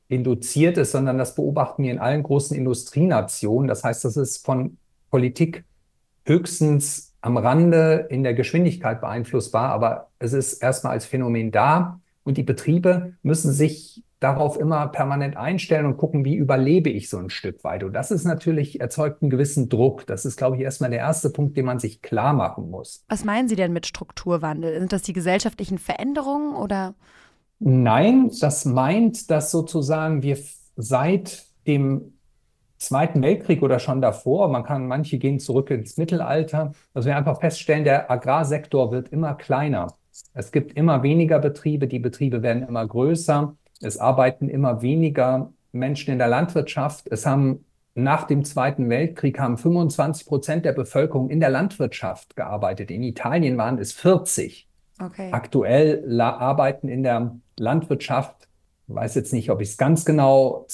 [0.07, 3.67] induziert ist, sondern das beobachten wir in allen großen Industrienationen.
[3.67, 4.79] Das heißt, das ist von
[5.11, 5.63] Politik
[6.25, 12.37] höchstens am Rande in der Geschwindigkeit beeinflussbar, aber es ist erstmal als Phänomen da und
[12.37, 17.29] die Betriebe müssen sich darauf immer permanent einstellen und gucken, wie überlebe ich so ein
[17.29, 17.83] Stück weit.
[17.85, 20.05] Und das ist natürlich, erzeugt einen gewissen Druck.
[20.05, 23.05] Das ist, glaube ich, erstmal der erste Punkt, den man sich klar machen muss.
[23.07, 24.79] Was meinen Sie denn mit Strukturwandel?
[24.79, 26.93] Sind das die gesellschaftlichen Veränderungen oder?
[27.59, 30.37] Nein, das meint, dass sozusagen wir
[30.75, 32.12] seit dem
[32.83, 37.39] Zweiten Weltkrieg oder schon davor, man kann, manche gehen zurück ins Mittelalter, dass wir einfach
[37.39, 39.87] feststellen, der Agrarsektor wird immer kleiner.
[40.33, 43.55] Es gibt immer weniger Betriebe, die Betriebe werden immer größer.
[43.81, 47.07] Es arbeiten immer weniger Menschen in der Landwirtschaft.
[47.09, 47.65] Es haben
[47.95, 52.91] nach dem Zweiten Weltkrieg haben 25 Prozent der Bevölkerung in der Landwirtschaft gearbeitet.
[52.91, 54.67] In Italien waren es 40.
[54.99, 55.29] Okay.
[55.31, 58.47] Aktuell arbeiten in der Landwirtschaft,
[58.87, 60.65] ich weiß jetzt nicht, ob ich es ganz genau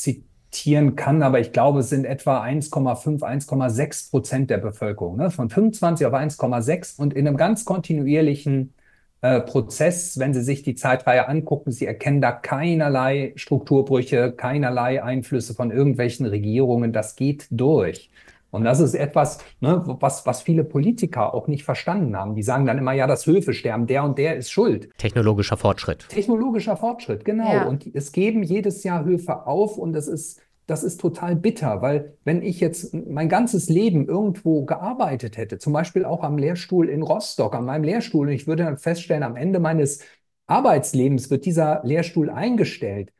[0.51, 5.17] zitieren kann, aber ich glaube, es sind etwa 1,5, 1,6 Prozent der Bevölkerung.
[5.17, 5.31] Ne?
[5.31, 8.73] Von 25 auf 1,6 und in einem ganz kontinuierlichen
[9.21, 15.53] äh, Prozess, wenn Sie sich die Zeitreihe angucken, Sie erkennen da keinerlei Strukturbrüche, keinerlei Einflüsse
[15.53, 16.93] von irgendwelchen Regierungen.
[16.93, 18.09] Das geht durch.
[18.51, 22.35] Und das ist etwas, ne, was, was viele Politiker auch nicht verstanden haben.
[22.35, 24.89] Die sagen dann immer, ja, das Höfe sterben, der und der ist schuld.
[24.97, 26.07] Technologischer Fortschritt.
[26.09, 27.53] Technologischer Fortschritt, genau.
[27.53, 27.67] Ja.
[27.67, 32.15] Und es geben jedes Jahr Höfe auf und das ist das ist total bitter, weil
[32.25, 37.01] wenn ich jetzt mein ganzes Leben irgendwo gearbeitet hätte, zum Beispiel auch am Lehrstuhl in
[37.01, 40.03] Rostock, an meinem Lehrstuhl, und ich würde dann feststellen, am Ende meines
[40.45, 43.11] Arbeitslebens wird dieser Lehrstuhl eingestellt,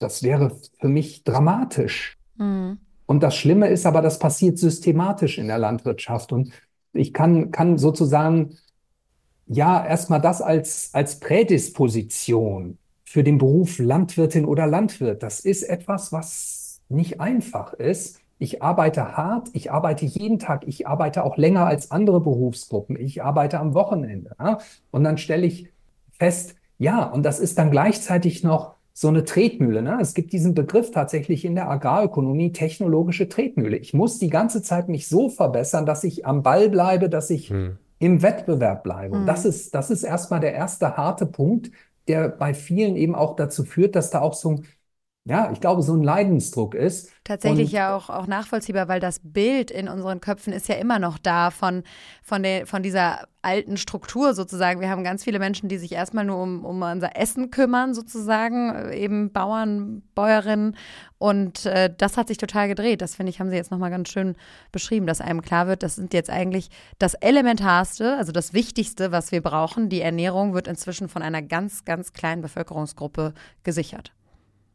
[0.00, 2.18] das wäre für mich dramatisch.
[2.36, 2.78] Mhm.
[3.08, 6.30] Und das Schlimme ist aber, das passiert systematisch in der Landwirtschaft.
[6.30, 6.52] Und
[6.92, 8.58] ich kann, kann sozusagen,
[9.46, 15.22] ja, erstmal das als, als Prädisposition für den Beruf Landwirtin oder Landwirt.
[15.22, 18.20] Das ist etwas, was nicht einfach ist.
[18.38, 23.22] Ich arbeite hart, ich arbeite jeden Tag, ich arbeite auch länger als andere Berufsgruppen, ich
[23.22, 24.36] arbeite am Wochenende.
[24.38, 24.58] Ja?
[24.90, 25.72] Und dann stelle ich
[26.10, 29.80] fest, ja, und das ist dann gleichzeitig noch so eine Tretmühle.
[29.80, 29.96] Ne?
[30.00, 33.76] Es gibt diesen Begriff tatsächlich in der Agrarökonomie, technologische Tretmühle.
[33.76, 37.50] Ich muss die ganze Zeit mich so verbessern, dass ich am Ball bleibe, dass ich
[37.50, 37.78] hm.
[38.00, 39.14] im Wettbewerb bleibe.
[39.14, 39.20] Hm.
[39.20, 41.70] Und das ist, das ist erstmal der erste harte Punkt,
[42.08, 44.64] der bei vielen eben auch dazu führt, dass da auch so ein
[45.28, 47.10] ja, ich glaube, so ein Leidensdruck ist.
[47.22, 50.98] Tatsächlich und, ja auch, auch nachvollziehbar, weil das Bild in unseren Köpfen ist ja immer
[50.98, 51.82] noch da von,
[52.22, 54.80] von, der, von dieser alten Struktur sozusagen.
[54.80, 58.90] Wir haben ganz viele Menschen, die sich erstmal nur um, um unser Essen kümmern, sozusagen,
[58.90, 60.76] eben Bauern, Bäuerinnen.
[61.18, 63.02] Und äh, das hat sich total gedreht.
[63.02, 64.34] Das finde ich, haben Sie jetzt nochmal ganz schön
[64.72, 69.30] beschrieben, dass einem klar wird, das sind jetzt eigentlich das Elementarste, also das Wichtigste, was
[69.30, 69.90] wir brauchen.
[69.90, 74.12] Die Ernährung wird inzwischen von einer ganz, ganz kleinen Bevölkerungsgruppe gesichert.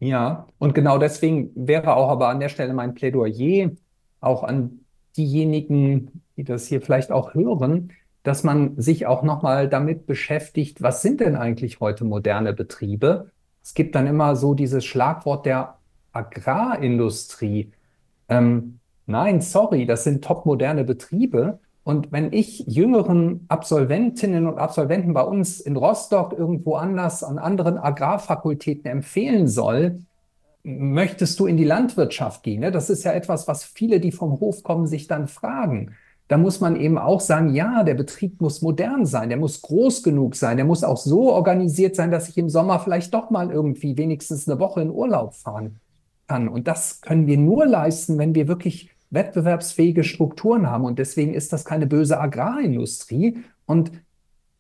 [0.04, 3.72] Ja, und genau deswegen wäre auch aber an der Stelle mein Plädoyer
[4.20, 4.82] auch an
[5.16, 11.02] diejenigen, die das hier vielleicht auch hören, dass man sich auch nochmal damit beschäftigt, was
[11.02, 13.32] sind denn eigentlich heute moderne Betriebe?
[13.64, 15.78] Es gibt dann immer so dieses Schlagwort der
[16.12, 17.72] Agrarindustrie.
[18.28, 21.60] Ähm, nein, sorry, das sind topmoderne Betriebe.
[21.84, 27.78] Und wenn ich jüngeren Absolventinnen und Absolventen bei uns in Rostock irgendwo anders an anderen
[27.78, 30.00] Agrarfakultäten empfehlen soll,
[30.64, 32.62] möchtest du in die Landwirtschaft gehen?
[32.72, 35.92] Das ist ja etwas, was viele, die vom Hof kommen, sich dann fragen.
[36.30, 40.04] Da muss man eben auch sagen, ja, der Betrieb muss modern sein, der muss groß
[40.04, 43.52] genug sein, der muss auch so organisiert sein, dass ich im Sommer vielleicht doch mal
[43.52, 45.82] irgendwie wenigstens eine Woche in Urlaub fahren
[46.28, 46.48] kann.
[46.48, 50.86] Und das können wir nur leisten, wenn wir wirklich wettbewerbsfähige Strukturen haben.
[50.86, 53.38] Und deswegen ist das keine böse Agrarindustrie.
[53.66, 53.92] Und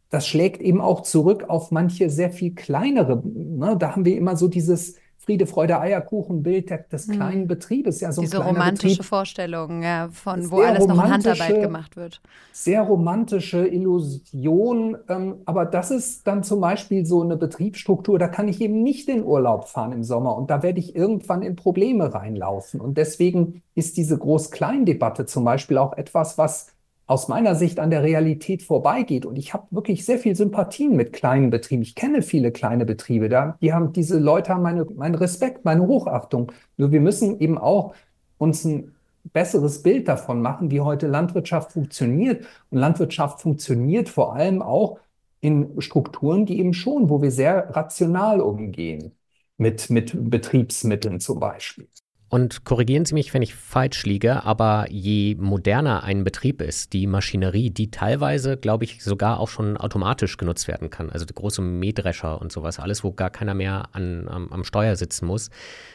[0.10, 3.24] das schlägt eben auch zurück auf manche sehr viel kleinere.
[3.26, 3.76] Ne?
[3.78, 7.15] Da haben wir immer so dieses Friede, Freude, Eierkuchen Bild des hm.
[7.15, 8.01] kleinen Betriebes.
[8.01, 9.05] Ja, so Diese romantische Betrieb.
[9.05, 12.21] Vorstellung, ja, von wo alles noch in Handarbeit gemacht wird.
[12.51, 14.97] Sehr romantische Illusion.
[15.07, 19.07] Ähm, aber das ist dann zum Beispiel so eine Betriebsstruktur, da kann ich eben nicht
[19.07, 22.81] in Urlaub fahren im Sommer und da werde ich irgendwann in Probleme reinlaufen.
[22.81, 26.72] Und deswegen ist diese Groß-Klein-Debatte zum Beispiel auch etwas, was
[27.06, 29.26] aus meiner Sicht an der Realität vorbeigeht.
[29.26, 31.82] Und ich habe wirklich sehr viel Sympathien mit kleinen Betrieben.
[31.82, 33.30] Ich kenne viele kleine Betriebe.
[33.30, 36.52] Da, die haben, diese Leute haben meine, meinen Respekt, meine Hochachtung.
[36.78, 37.94] Nur wir müssen eben auch
[38.38, 38.96] uns ein
[39.32, 42.46] besseres Bild davon machen, wie heute Landwirtschaft funktioniert.
[42.70, 45.00] Und Landwirtschaft funktioniert vor allem auch
[45.42, 49.12] in Strukturen, die eben schon, wo wir sehr rational umgehen
[49.58, 51.88] mit, mit Betriebsmitteln zum Beispiel.
[52.34, 57.06] Und korrigieren Sie mich, wenn ich falsch liege, aber je moderner ein Betrieb ist, die
[57.06, 61.62] Maschinerie, die teilweise, glaube ich, sogar auch schon automatisch genutzt werden kann, also die große
[61.62, 65.52] Mähdrescher und sowas, alles, wo gar keiner mehr an, am, am Steuer sitzen muss,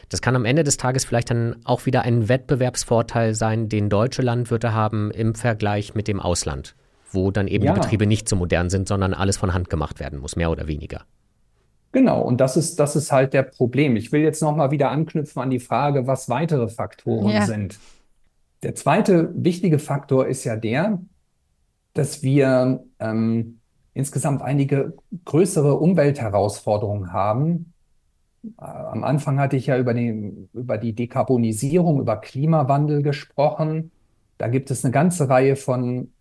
[0.07, 4.21] das kann am Ende des Tages vielleicht dann auch wieder ein Wettbewerbsvorteil sein, den deutsche
[4.21, 6.73] Landwirte haben im Vergleich mit dem Ausland,
[7.11, 7.73] wo dann eben ja.
[7.73, 10.69] die Betriebe nicht so modern sind, sondern alles von Hand gemacht werden muss, mehr oder
[10.69, 11.01] weniger.
[11.91, 13.95] Genau, und das ist, das ist halt der Problem.
[13.95, 17.45] Ich will jetzt nochmal wieder anknüpfen an die Frage, was weitere Faktoren ja.
[17.45, 17.79] sind.
[18.61, 21.01] Der zweite wichtige Faktor ist ja der,
[21.93, 23.59] dass wir ähm,
[23.93, 24.93] insgesamt einige
[25.25, 27.73] größere Umweltherausforderungen haben.
[28.59, 33.91] Äh, am Anfang hatte ich ja über die, über die Dekarbonisierung, über Klimawandel gesprochen.
[34.37, 36.11] Da gibt es eine ganze Reihe von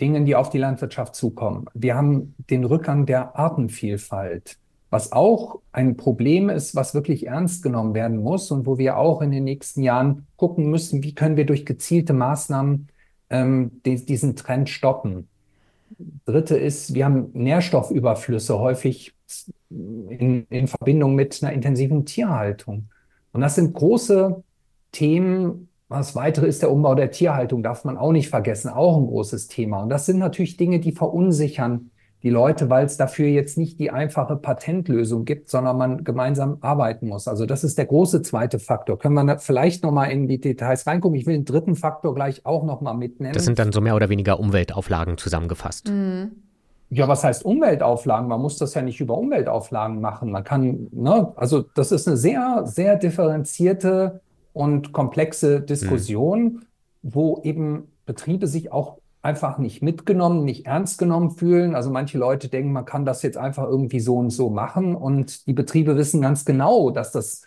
[0.00, 1.66] Dingen, die auf die Landwirtschaft zukommen.
[1.72, 4.58] Wir haben den Rückgang der Artenvielfalt.
[4.90, 9.20] Was auch ein Problem ist, was wirklich ernst genommen werden muss und wo wir auch
[9.20, 12.88] in den nächsten Jahren gucken müssen, wie können wir durch gezielte Maßnahmen
[13.30, 15.28] ähm, die, diesen Trend stoppen.
[16.24, 19.14] Dritte ist, wir haben Nährstoffüberflüsse häufig
[19.70, 22.88] in, in Verbindung mit einer intensiven Tierhaltung.
[23.32, 24.42] Und das sind große
[24.92, 25.68] Themen.
[25.88, 29.46] Was weitere ist der Umbau der Tierhaltung, darf man auch nicht vergessen, auch ein großes
[29.46, 29.82] Thema.
[29.82, 31.90] Und das sind natürlich Dinge, die verunsichern
[32.26, 37.06] die Leute, weil es dafür jetzt nicht die einfache Patentlösung gibt, sondern man gemeinsam arbeiten
[37.06, 37.28] muss.
[37.28, 38.98] Also das ist der große zweite Faktor.
[38.98, 41.16] Können wir vielleicht nochmal in die Details reingucken?
[41.16, 43.32] Ich will den dritten Faktor gleich auch nochmal mitnennen.
[43.32, 45.88] Das sind dann so mehr oder weniger Umweltauflagen zusammengefasst.
[45.88, 46.32] Mhm.
[46.90, 48.26] Ja, was heißt Umweltauflagen?
[48.26, 50.32] Man muss das ja nicht über Umweltauflagen machen.
[50.32, 54.20] Man kann, ne, also das ist eine sehr, sehr differenzierte
[54.52, 56.60] und komplexe Diskussion, mhm.
[57.04, 61.74] wo eben Betriebe sich auch einfach nicht mitgenommen, nicht ernst genommen fühlen.
[61.74, 65.48] Also manche Leute denken, man kann das jetzt einfach irgendwie so und so machen und
[65.48, 67.42] die Betriebe wissen ganz genau, dass das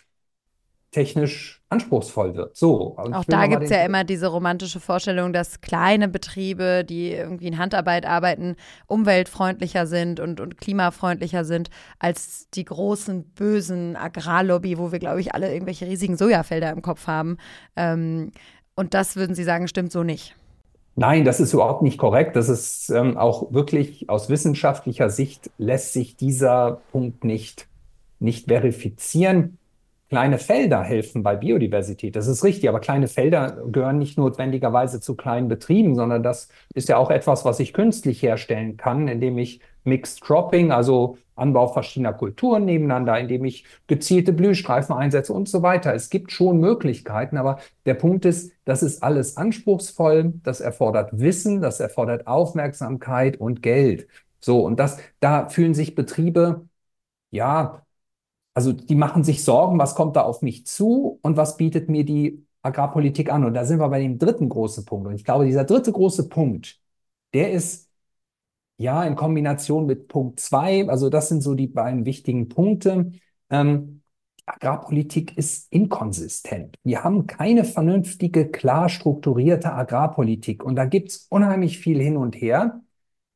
[0.90, 2.56] technisch anspruchsvoll wird.
[2.56, 2.98] So.
[2.98, 7.58] Auch da gibt es ja immer diese romantische Vorstellung, dass kleine Betriebe, die irgendwie in
[7.58, 14.98] Handarbeit arbeiten, umweltfreundlicher sind und, und klimafreundlicher sind als die großen, bösen Agrarlobby, wo wir,
[14.98, 17.38] glaube ich, alle irgendwelche riesigen Sojafelder im Kopf haben.
[17.76, 18.32] Ähm,
[18.74, 20.34] und das würden Sie sagen, stimmt so nicht.
[21.00, 22.36] Nein, das ist überhaupt nicht korrekt.
[22.36, 27.68] Das ist ähm, auch wirklich aus wissenschaftlicher Sicht lässt sich dieser Punkt nicht,
[28.18, 29.56] nicht verifizieren.
[30.10, 32.16] Kleine Felder helfen bei Biodiversität.
[32.16, 36.90] Das ist richtig, aber kleine Felder gehören nicht notwendigerweise zu kleinen Betrieben, sondern das ist
[36.90, 42.12] ja auch etwas, was ich künstlich herstellen kann, indem ich Mixed Cropping, also Anbau verschiedener
[42.12, 45.94] Kulturen nebeneinander, indem ich gezielte Blühstreifen einsetze und so weiter.
[45.94, 51.60] Es gibt schon Möglichkeiten, aber der Punkt ist, das ist alles anspruchsvoll, das erfordert Wissen,
[51.62, 54.06] das erfordert Aufmerksamkeit und Geld.
[54.40, 56.68] So, und das, da fühlen sich Betriebe,
[57.30, 57.86] ja,
[58.54, 62.04] also die machen sich Sorgen, was kommt da auf mich zu und was bietet mir
[62.04, 63.44] die Agrarpolitik an?
[63.44, 65.06] Und da sind wir bei dem dritten großen Punkt.
[65.08, 66.80] Und ich glaube, dieser dritte große Punkt,
[67.34, 67.89] der ist
[68.80, 73.12] ja, in Kombination mit Punkt zwei, also das sind so die beiden wichtigen Punkte.
[73.50, 74.00] Ähm,
[74.46, 76.78] Agrarpolitik ist inkonsistent.
[76.82, 82.36] Wir haben keine vernünftige, klar strukturierte Agrarpolitik und da gibt es unheimlich viel hin und
[82.36, 82.80] her.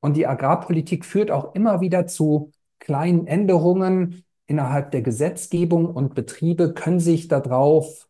[0.01, 6.73] Und die Agrarpolitik führt auch immer wieder zu kleinen Änderungen innerhalb der Gesetzgebung und Betriebe
[6.73, 8.09] können sich darauf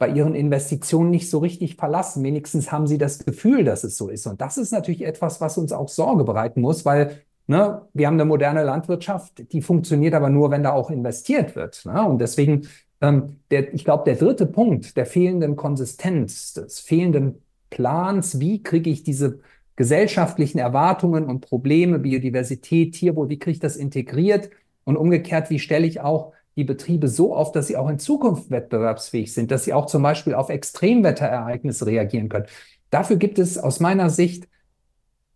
[0.00, 2.24] bei ihren Investitionen nicht so richtig verlassen.
[2.24, 4.26] Wenigstens haben sie das Gefühl, dass es so ist.
[4.26, 8.14] Und das ist natürlich etwas, was uns auch Sorge bereiten muss, weil ne, wir haben
[8.14, 11.84] eine moderne Landwirtschaft, die funktioniert aber nur, wenn da auch investiert wird.
[11.84, 12.02] Ne?
[12.02, 12.66] Und deswegen,
[13.02, 18.88] ähm, der, ich glaube, der dritte Punkt der fehlenden Konsistenz, des fehlenden Plans, wie kriege
[18.88, 19.40] ich diese
[19.76, 24.48] gesellschaftlichen Erwartungen und Probleme, Biodiversität, Tierwohl, wie kriege ich das integriert?
[24.84, 28.50] Und umgekehrt, wie stelle ich auch die Betriebe so auf, dass sie auch in Zukunft
[28.50, 32.46] wettbewerbsfähig sind, dass sie auch zum Beispiel auf Extremwetterereignisse reagieren können.
[32.90, 34.46] Dafür gibt es aus meiner Sicht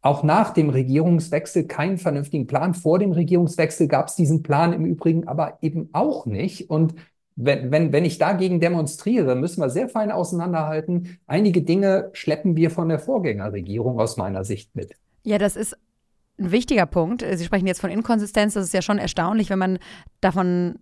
[0.02, 2.74] auch nach dem Regierungswechsel keinen vernünftigen Plan.
[2.74, 6.68] Vor dem Regierungswechsel gab es diesen Plan im Übrigen aber eben auch nicht.
[6.68, 6.94] Und
[7.36, 11.18] wenn, wenn, wenn ich dagegen demonstriere, müssen wir sehr fein auseinanderhalten.
[11.26, 14.94] Einige Dinge schleppen wir von der Vorgängerregierung aus meiner Sicht mit.
[15.22, 15.74] Ja, das ist
[16.38, 17.24] ein wichtiger Punkt.
[17.34, 18.52] Sie sprechen jetzt von Inkonsistenz.
[18.54, 19.78] Das ist ja schon erstaunlich, wenn man
[20.20, 20.80] davon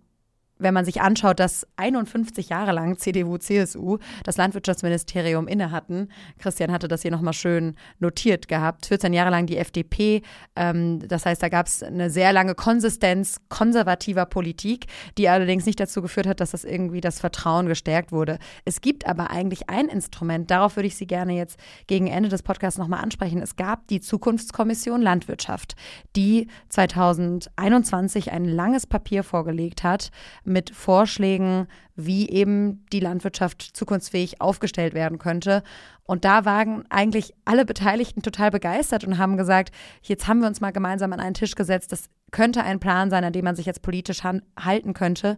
[0.63, 6.71] wenn man sich anschaut, dass 51 Jahre lang CDU, CSU das Landwirtschaftsministerium inne hatten, Christian
[6.71, 10.21] hatte das hier nochmal schön notiert gehabt, 14 Jahre lang die FDP,
[10.55, 14.87] ähm, das heißt, da gab es eine sehr lange Konsistenz konservativer Politik,
[15.17, 18.39] die allerdings nicht dazu geführt hat, dass das irgendwie das Vertrauen gestärkt wurde.
[18.65, 22.43] Es gibt aber eigentlich ein Instrument, darauf würde ich Sie gerne jetzt gegen Ende des
[22.43, 23.41] Podcasts nochmal ansprechen.
[23.41, 25.75] Es gab die Zukunftskommission Landwirtschaft,
[26.15, 30.11] die 2021 ein langes Papier vorgelegt hat,
[30.53, 35.63] mit Vorschlägen, wie eben die Landwirtschaft zukunftsfähig aufgestellt werden könnte.
[36.05, 40.61] Und da waren eigentlich alle Beteiligten total begeistert und haben gesagt, jetzt haben wir uns
[40.61, 43.65] mal gemeinsam an einen Tisch gesetzt, das könnte ein Plan sein, an dem man sich
[43.65, 45.37] jetzt politisch halten könnte.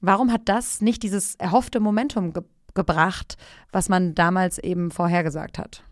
[0.00, 3.36] Warum hat das nicht dieses erhoffte Momentum ge gebracht,
[3.72, 5.82] was man damals eben vorhergesagt hat?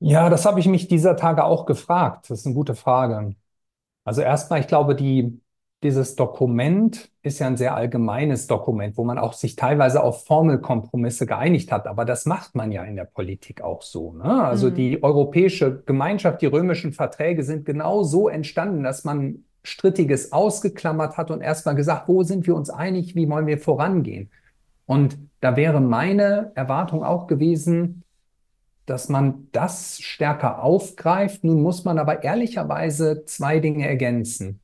[0.00, 2.28] Ja, das habe ich mich dieser Tage auch gefragt.
[2.28, 3.34] Das ist eine gute Frage.
[4.04, 5.40] Also erstmal, ich glaube, die,
[5.84, 11.26] dieses Dokument ist ja ein sehr allgemeines Dokument, wo man auch sich teilweise auf Formelkompromisse
[11.26, 11.86] geeinigt hat.
[11.86, 14.14] Aber das macht man ja in der Politik auch so.
[14.14, 14.24] Ne?
[14.24, 14.74] Also mhm.
[14.74, 21.30] die Europäische Gemeinschaft, die römischen Verträge sind genau so entstanden, dass man Strittiges ausgeklammert hat
[21.30, 24.30] und erstmal gesagt, wo sind wir uns einig, wie wollen wir vorangehen?
[24.86, 28.04] Und da wäre meine Erwartung auch gewesen,
[28.86, 31.44] dass man das stärker aufgreift.
[31.44, 34.60] Nun muss man aber ehrlicherweise zwei Dinge ergänzen.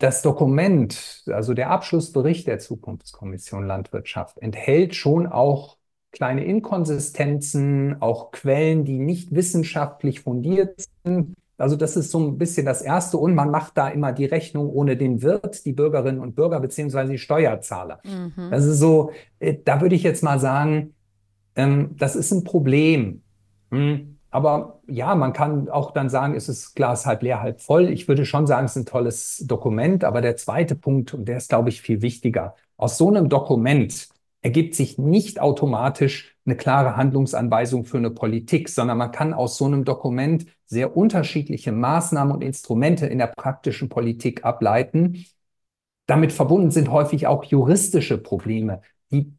[0.00, 5.76] Das Dokument, also der Abschlussbericht der Zukunftskommission Landwirtschaft, enthält schon auch
[6.10, 11.34] kleine Inkonsistenzen, auch Quellen, die nicht wissenschaftlich fundiert sind.
[11.58, 13.18] Also das ist so ein bisschen das Erste.
[13.18, 17.12] Und man macht da immer die Rechnung ohne den Wirt, die Bürgerinnen und Bürger beziehungsweise
[17.12, 18.00] die Steuerzahler.
[18.02, 18.50] Mhm.
[18.50, 20.94] Das ist so, äh, da würde ich jetzt mal sagen,
[21.56, 23.22] ähm, das ist ein Problem.
[23.70, 24.16] Hm.
[24.30, 27.88] Aber ja, man kann auch dann sagen, ist es Glas halb leer, halb voll.
[27.90, 30.04] Ich würde schon sagen, es ist ein tolles Dokument.
[30.04, 32.54] Aber der zweite Punkt, und der ist, glaube ich, viel wichtiger.
[32.76, 34.08] Aus so einem Dokument
[34.42, 39.66] ergibt sich nicht automatisch eine klare Handlungsanweisung für eine Politik, sondern man kann aus so
[39.66, 45.26] einem Dokument sehr unterschiedliche Maßnahmen und Instrumente in der praktischen Politik ableiten.
[46.06, 49.34] Damit verbunden sind häufig auch juristische Probleme, die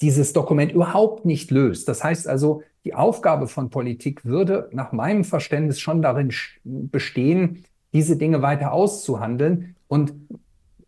[0.00, 1.88] dieses Dokument überhaupt nicht löst.
[1.88, 6.32] Das heißt also, die Aufgabe von Politik würde nach meinem Verständnis schon darin
[6.64, 9.76] bestehen, diese Dinge weiter auszuhandeln.
[9.86, 10.14] Und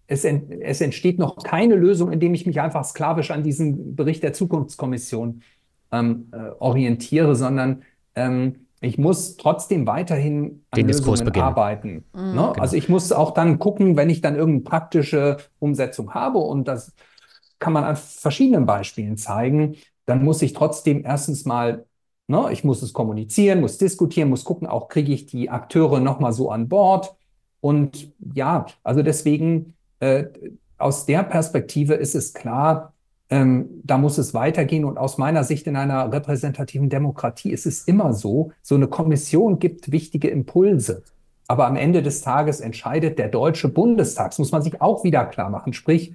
[0.06, 4.22] es, ent, es, entsteht noch keine Lösung, indem ich mich einfach sklavisch an diesen Bericht
[4.22, 5.42] der Zukunftskommission
[5.92, 7.82] ähm, äh, orientiere, sondern
[8.14, 12.04] ähm, ich muss trotzdem weiterhin an Den Lösungen arbeiten.
[12.12, 12.20] Mhm.
[12.20, 12.30] Ne?
[12.30, 12.52] Genau.
[12.52, 16.94] Also ich muss auch dann gucken, wenn ich dann irgendeine praktische Umsetzung habe und das
[17.58, 19.76] kann man an verschiedenen Beispielen zeigen,
[20.06, 21.86] dann muss ich trotzdem erstens mal
[22.26, 26.32] Ne, ich muss es kommunizieren, muss diskutieren, muss gucken, auch kriege ich die Akteure nochmal
[26.32, 27.14] so an Bord.
[27.60, 30.24] Und ja, also deswegen äh,
[30.78, 32.94] aus der Perspektive ist es klar,
[33.28, 34.86] ähm, da muss es weitergehen.
[34.86, 39.58] Und aus meiner Sicht in einer repräsentativen Demokratie ist es immer so, so eine Kommission
[39.58, 41.02] gibt wichtige Impulse.
[41.46, 44.30] Aber am Ende des Tages entscheidet der Deutsche Bundestag.
[44.30, 45.74] Das muss man sich auch wieder klar machen.
[45.74, 46.14] Sprich,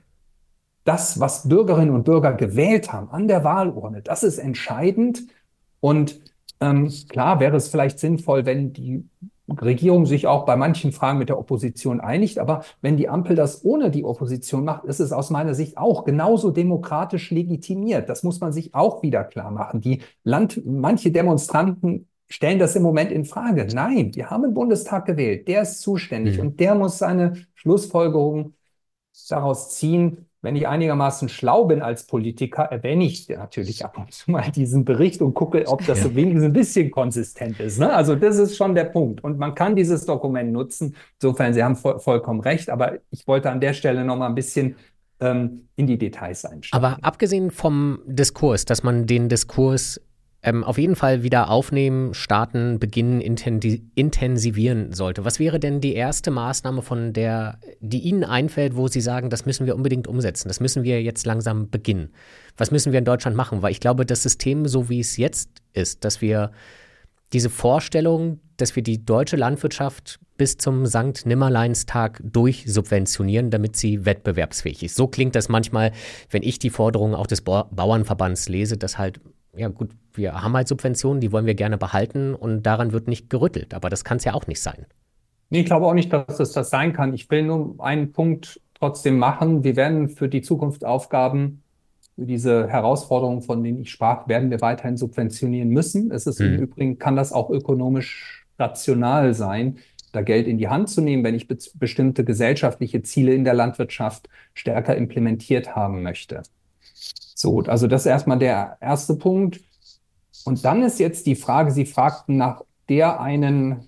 [0.90, 5.22] das, was Bürgerinnen und Bürger gewählt haben an der Wahlurne, das ist entscheidend.
[5.82, 6.20] Und
[6.62, 9.08] ähm, klar wäre es vielleicht sinnvoll, wenn die
[9.62, 12.40] Regierung sich auch bei manchen Fragen mit der Opposition einigt.
[12.40, 16.06] Aber wenn die Ampel das ohne die Opposition macht, ist es aus meiner Sicht auch
[16.06, 18.10] genauso demokratisch legitimiert.
[18.10, 19.82] Das muss man sich auch wieder klar machen.
[19.82, 23.68] Die Land, manche Demonstranten stellen das im Moment in Frage.
[23.72, 25.48] Nein, wir haben einen Bundestag gewählt.
[25.48, 26.48] Der ist zuständig mhm.
[26.48, 28.56] und der muss seine Schlussfolgerungen
[29.30, 34.32] daraus ziehen wenn ich einigermaßen schlau bin als Politiker, erwähne ich natürlich ab und zu
[34.32, 36.06] mal diesen Bericht und gucke, ob das ja.
[36.06, 37.78] so wenigstens ein bisschen konsistent ist.
[37.80, 37.94] Ne?
[37.94, 39.24] Also das ist schon der Punkt.
[39.24, 40.96] Und man kann dieses Dokument nutzen.
[41.22, 42.70] Insofern, Sie haben voll, vollkommen recht.
[42.70, 44.76] Aber ich wollte an der Stelle noch mal ein bisschen
[45.20, 46.86] ähm, in die Details einsteigen.
[46.86, 50.00] Aber abgesehen vom Diskurs, dass man den Diskurs
[50.42, 55.26] ähm, auf jeden Fall wieder aufnehmen, starten, beginnen, intensivieren sollte.
[55.26, 59.46] Was wäre denn die erste Maßnahme, von der, die Ihnen einfällt, wo Sie sagen, das
[59.46, 62.14] müssen wir unbedingt umsetzen, das müssen wir jetzt langsam beginnen?
[62.56, 63.62] Was müssen wir in Deutschland machen?
[63.62, 66.52] Weil ich glaube, das System, so wie es jetzt ist, dass wir
[67.34, 74.84] diese Vorstellung, dass wir die deutsche Landwirtschaft bis zum Sankt Nimmerleinstag durchsubventionieren, damit sie wettbewerbsfähig
[74.84, 74.96] ist.
[74.96, 75.92] So klingt das manchmal,
[76.30, 79.20] wenn ich die Forderungen auch des Bauernverbands lese, dass halt
[79.56, 83.30] ja gut, wir haben halt Subventionen, die wollen wir gerne behalten und daran wird nicht
[83.30, 83.74] gerüttelt.
[83.74, 84.86] Aber das kann es ja auch nicht sein.
[85.50, 87.14] Nee, ich glaube auch nicht, dass es das sein kann.
[87.14, 89.64] Ich will nur einen Punkt trotzdem machen.
[89.64, 91.64] Wir werden für die Zukunftsaufgaben,
[92.16, 96.12] für diese Herausforderungen, von denen ich sprach, werden wir weiterhin subventionieren müssen.
[96.12, 96.54] Es ist hm.
[96.54, 99.78] im Übrigen, kann das auch ökonomisch rational sein,
[100.12, 103.54] da Geld in die Hand zu nehmen, wenn ich be bestimmte gesellschaftliche Ziele in der
[103.54, 106.42] Landwirtschaft stärker implementiert haben möchte.
[107.40, 109.62] So, also das ist erstmal der erste Punkt.
[110.44, 113.88] Und dann ist jetzt die Frage, Sie fragten nach der einen.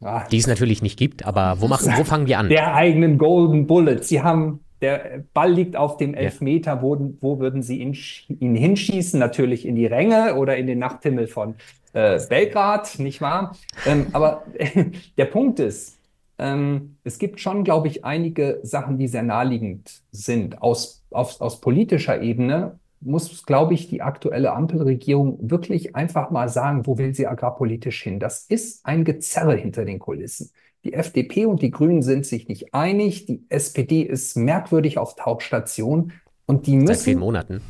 [0.00, 2.48] Ja, die es natürlich nicht gibt, aber wo, machen, wo fangen wir an?
[2.48, 3.98] Der eigenen Golden Bullet.
[4.00, 6.76] Sie haben, der Ball liegt auf dem Elfmeter.
[6.76, 6.82] Ja.
[6.82, 7.94] Wo, wo würden Sie ihn,
[8.40, 9.20] ihn, hinschießen?
[9.20, 11.56] Natürlich in die Ränge oder in den Nachthimmel von
[11.92, 13.54] äh, Belgrad, nicht wahr?
[13.84, 14.44] Ähm, aber
[15.18, 15.98] der Punkt ist,
[16.42, 20.60] ähm, es gibt schon, glaube ich, einige Sachen, die sehr naheliegend sind.
[20.60, 26.84] Aus, aus, aus politischer Ebene muss, glaube ich, die aktuelle Ampelregierung wirklich einfach mal sagen,
[26.84, 28.18] wo will sie agrarpolitisch hin?
[28.18, 30.50] Das ist ein Gezerre hinter den Kulissen.
[30.84, 33.26] Die FDP und die Grünen sind sich nicht einig.
[33.26, 36.12] Die SPD ist merkwürdig auf Tauchstation
[36.46, 36.88] und die müssen.
[36.88, 37.60] Seit vielen Monaten.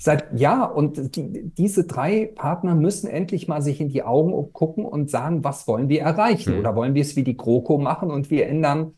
[0.00, 4.84] Seit ja, und die, diese drei Partner müssen endlich mal sich in die Augen gucken
[4.84, 6.52] und sagen, was wollen wir erreichen?
[6.52, 6.60] Hm.
[6.60, 8.94] Oder wollen wir es wie die GroKo machen und wir ändern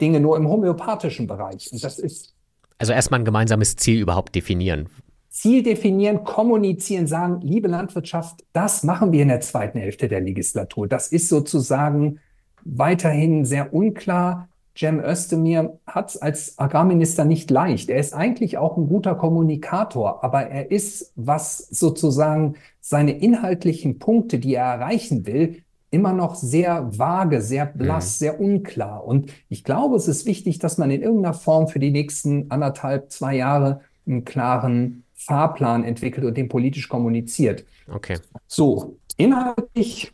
[0.00, 1.70] Dinge nur im homöopathischen Bereich?
[1.70, 2.34] Und das ist.
[2.78, 4.88] Also erstmal ein gemeinsames Ziel überhaupt definieren.
[5.28, 10.88] Ziel definieren, kommunizieren, sagen, liebe Landwirtschaft, das machen wir in der zweiten Hälfte der Legislatur.
[10.88, 12.20] Das ist sozusagen
[12.64, 14.48] weiterhin sehr unklar.
[14.76, 17.90] Cem Özdemir hat es als Agrarminister nicht leicht.
[17.90, 24.38] Er ist eigentlich auch ein guter Kommunikator, aber er ist, was sozusagen seine inhaltlichen Punkte,
[24.38, 28.18] die er erreichen will, immer noch sehr vage, sehr blass, mhm.
[28.18, 29.04] sehr unklar.
[29.04, 33.12] Und ich glaube, es ist wichtig, dass man in irgendeiner Form für die nächsten anderthalb,
[33.12, 37.64] zwei Jahre einen klaren Fahrplan entwickelt und den politisch kommuniziert.
[37.92, 38.18] Okay.
[38.46, 40.12] So, inhaltlich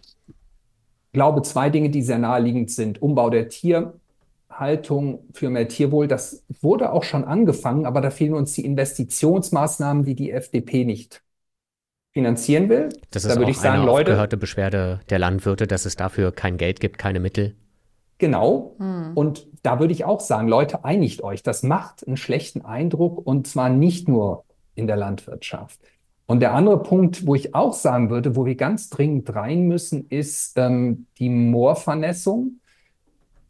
[1.13, 3.01] glaube zwei Dinge, die sehr naheliegend sind.
[3.01, 3.49] Umbau der
[4.59, 10.05] Tierhaltung für mehr Tierwohl, das wurde auch schon angefangen, aber da fehlen uns die Investitionsmaßnahmen,
[10.05, 11.23] die die FDP nicht
[12.13, 12.89] finanzieren will.
[13.11, 16.33] Das ist da würde ich sagen, eine Leute, gehörte Beschwerde der Landwirte, dass es dafür
[16.33, 17.55] kein Geld gibt, keine Mittel.
[18.19, 18.75] Genau.
[18.79, 19.13] Hm.
[19.15, 21.45] Und da würde ich auch sagen, Leute, einigt euch.
[21.45, 24.45] Das macht einen schlechten Eindruck und zwar nicht nur
[24.75, 25.79] in der Landwirtschaft.
[26.27, 30.09] Und der andere Punkt, wo ich auch sagen würde, wo wir ganz dringend rein müssen,
[30.09, 32.61] ist ähm, die Moorvernässung.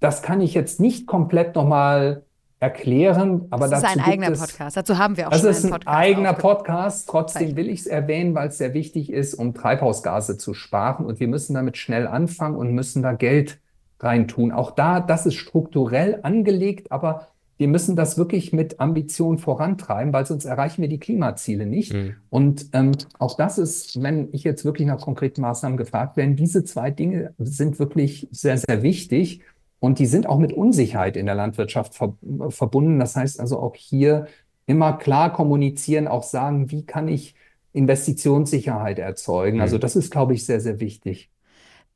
[0.00, 2.22] Das kann ich jetzt nicht komplett nochmal
[2.60, 4.76] erklären, aber das ist ein eigener es, Podcast.
[4.76, 5.72] Dazu haben wir auch das schon einen Podcast.
[5.72, 7.08] Das ist ein eigener Podcast.
[7.08, 11.06] Trotzdem will ich es erwähnen, weil es sehr wichtig ist, um Treibhausgase zu sparen.
[11.06, 13.60] Und wir müssen damit schnell anfangen und müssen da Geld
[14.00, 14.50] reintun.
[14.52, 17.28] Auch da, das ist strukturell angelegt, aber
[17.58, 21.92] wir müssen das wirklich mit Ambition vorantreiben, weil sonst erreichen wir die Klimaziele nicht.
[21.92, 22.14] Mhm.
[22.30, 26.64] Und ähm, auch das ist, wenn ich jetzt wirklich nach konkreten Maßnahmen gefragt werde, diese
[26.64, 29.42] zwei Dinge sind wirklich sehr, sehr wichtig.
[29.80, 32.14] Und die sind auch mit Unsicherheit in der Landwirtschaft ver
[32.48, 32.98] verbunden.
[32.98, 34.26] Das heißt also auch hier
[34.66, 37.34] immer klar kommunizieren, auch sagen, wie kann ich
[37.72, 39.58] Investitionssicherheit erzeugen.
[39.58, 39.62] Mhm.
[39.62, 41.30] Also das ist, glaube ich, sehr, sehr wichtig.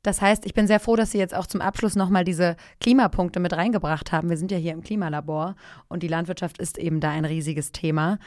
[0.01, 3.39] Das heißt, ich bin sehr froh, dass Sie jetzt auch zum Abschluss nochmal diese Klimapunkte
[3.39, 4.29] mit reingebracht haben.
[4.29, 5.55] Wir sind ja hier im Klimalabor
[5.87, 8.19] und die Landwirtschaft ist eben da ein riesiges Thema.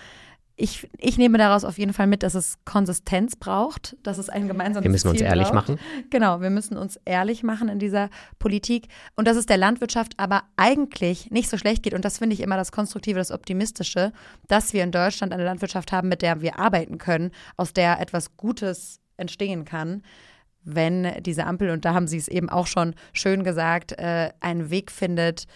[0.59, 4.49] Ich, ich nehme daraus auf jeden Fall mit, dass es Konsistenz braucht, dass es ein
[4.49, 5.69] gemeinsames Wir müssen Ziel uns ehrlich braucht.
[5.69, 5.79] machen.
[6.09, 10.45] Genau, wir müssen uns ehrlich machen in dieser Politik und dass es der Landwirtschaft aber
[10.57, 11.93] eigentlich nicht so schlecht geht.
[11.93, 14.13] Und das finde ich immer das Konstruktive, das Optimistische,
[14.49, 18.39] dass wir in Deutschland eine Landwirtschaft haben, mit der wir arbeiten können, aus der etwas
[18.39, 20.03] Gutes entstehen kann
[20.67, 24.69] wenn diese Ampel, und da haben Sie es eben auch schon schön gesagt, äh, einen
[24.69, 25.47] Weg findet,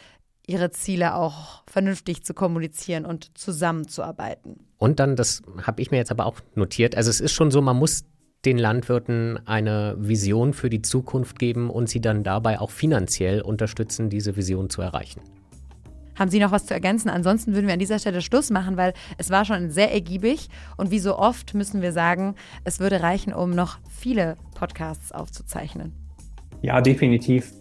[0.51, 4.67] ihre Ziele auch vernünftig zu kommunizieren und zusammenzuarbeiten.
[4.79, 7.61] Und dann, das habe ich mir jetzt aber auch notiert, also es ist schon so,
[7.61, 8.05] man muss
[8.45, 14.09] den Landwirten eine Vision für die Zukunft geben und sie dann dabei auch finanziell unterstützen,
[14.09, 15.21] diese Vision zu erreichen.
[16.19, 17.09] Haben Sie noch was zu ergänzen?
[17.09, 20.91] Ansonsten würden wir an dieser Stelle Schluss machen, weil es war schon sehr ergiebig und
[20.91, 22.35] wie so oft müssen wir sagen,
[22.65, 25.95] es würde reichen, um noch viele Podcasts aufzuzeichnen.
[26.63, 27.53] Ja, definitiv.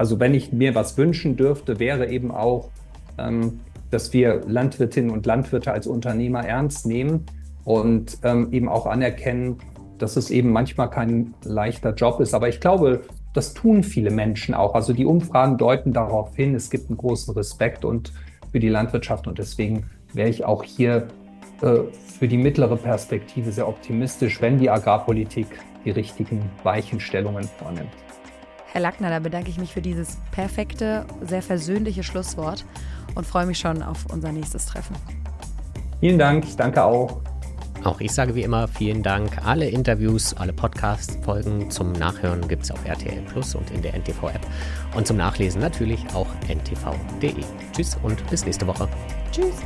[0.00, 2.70] Also wenn ich mir was wünschen dürfte, wäre eben auch,
[3.18, 7.26] ähm, dass wir Landwirtinnen und Landwirte als Unternehmer ernst nehmen
[7.64, 9.58] und ähm, eben auch anerkennen,
[9.98, 12.32] dass es eben manchmal kein leichter Job ist.
[12.32, 13.02] Aber ich glaube,
[13.34, 14.74] das tun viele Menschen auch.
[14.74, 18.14] Also die Umfragen deuten darauf hin, es gibt einen großen Respekt und
[18.50, 19.84] für die Landwirtschaft und deswegen
[20.14, 21.08] wäre ich auch hier
[21.60, 21.80] äh,
[22.18, 25.48] für die mittlere Perspektive sehr optimistisch, wenn die Agrarpolitik
[25.84, 27.90] die richtigen Weichenstellungen vornimmt.
[28.72, 32.64] Herr Lackner, da bedanke ich mich für dieses perfekte, sehr versöhnliche Schlusswort
[33.16, 34.94] und freue mich schon auf unser nächstes Treffen.
[35.98, 37.20] Vielen Dank, ich danke auch.
[37.82, 39.44] Auch ich sage wie immer vielen Dank.
[39.44, 44.46] Alle Interviews, alle Podcast-Folgen zum Nachhören gibt es auf RTL Plus und in der NTV-App.
[44.94, 47.34] Und zum Nachlesen natürlich auch ntv.de.
[47.72, 48.88] Tschüss und bis nächste Woche.
[49.32, 49.56] Tschüss.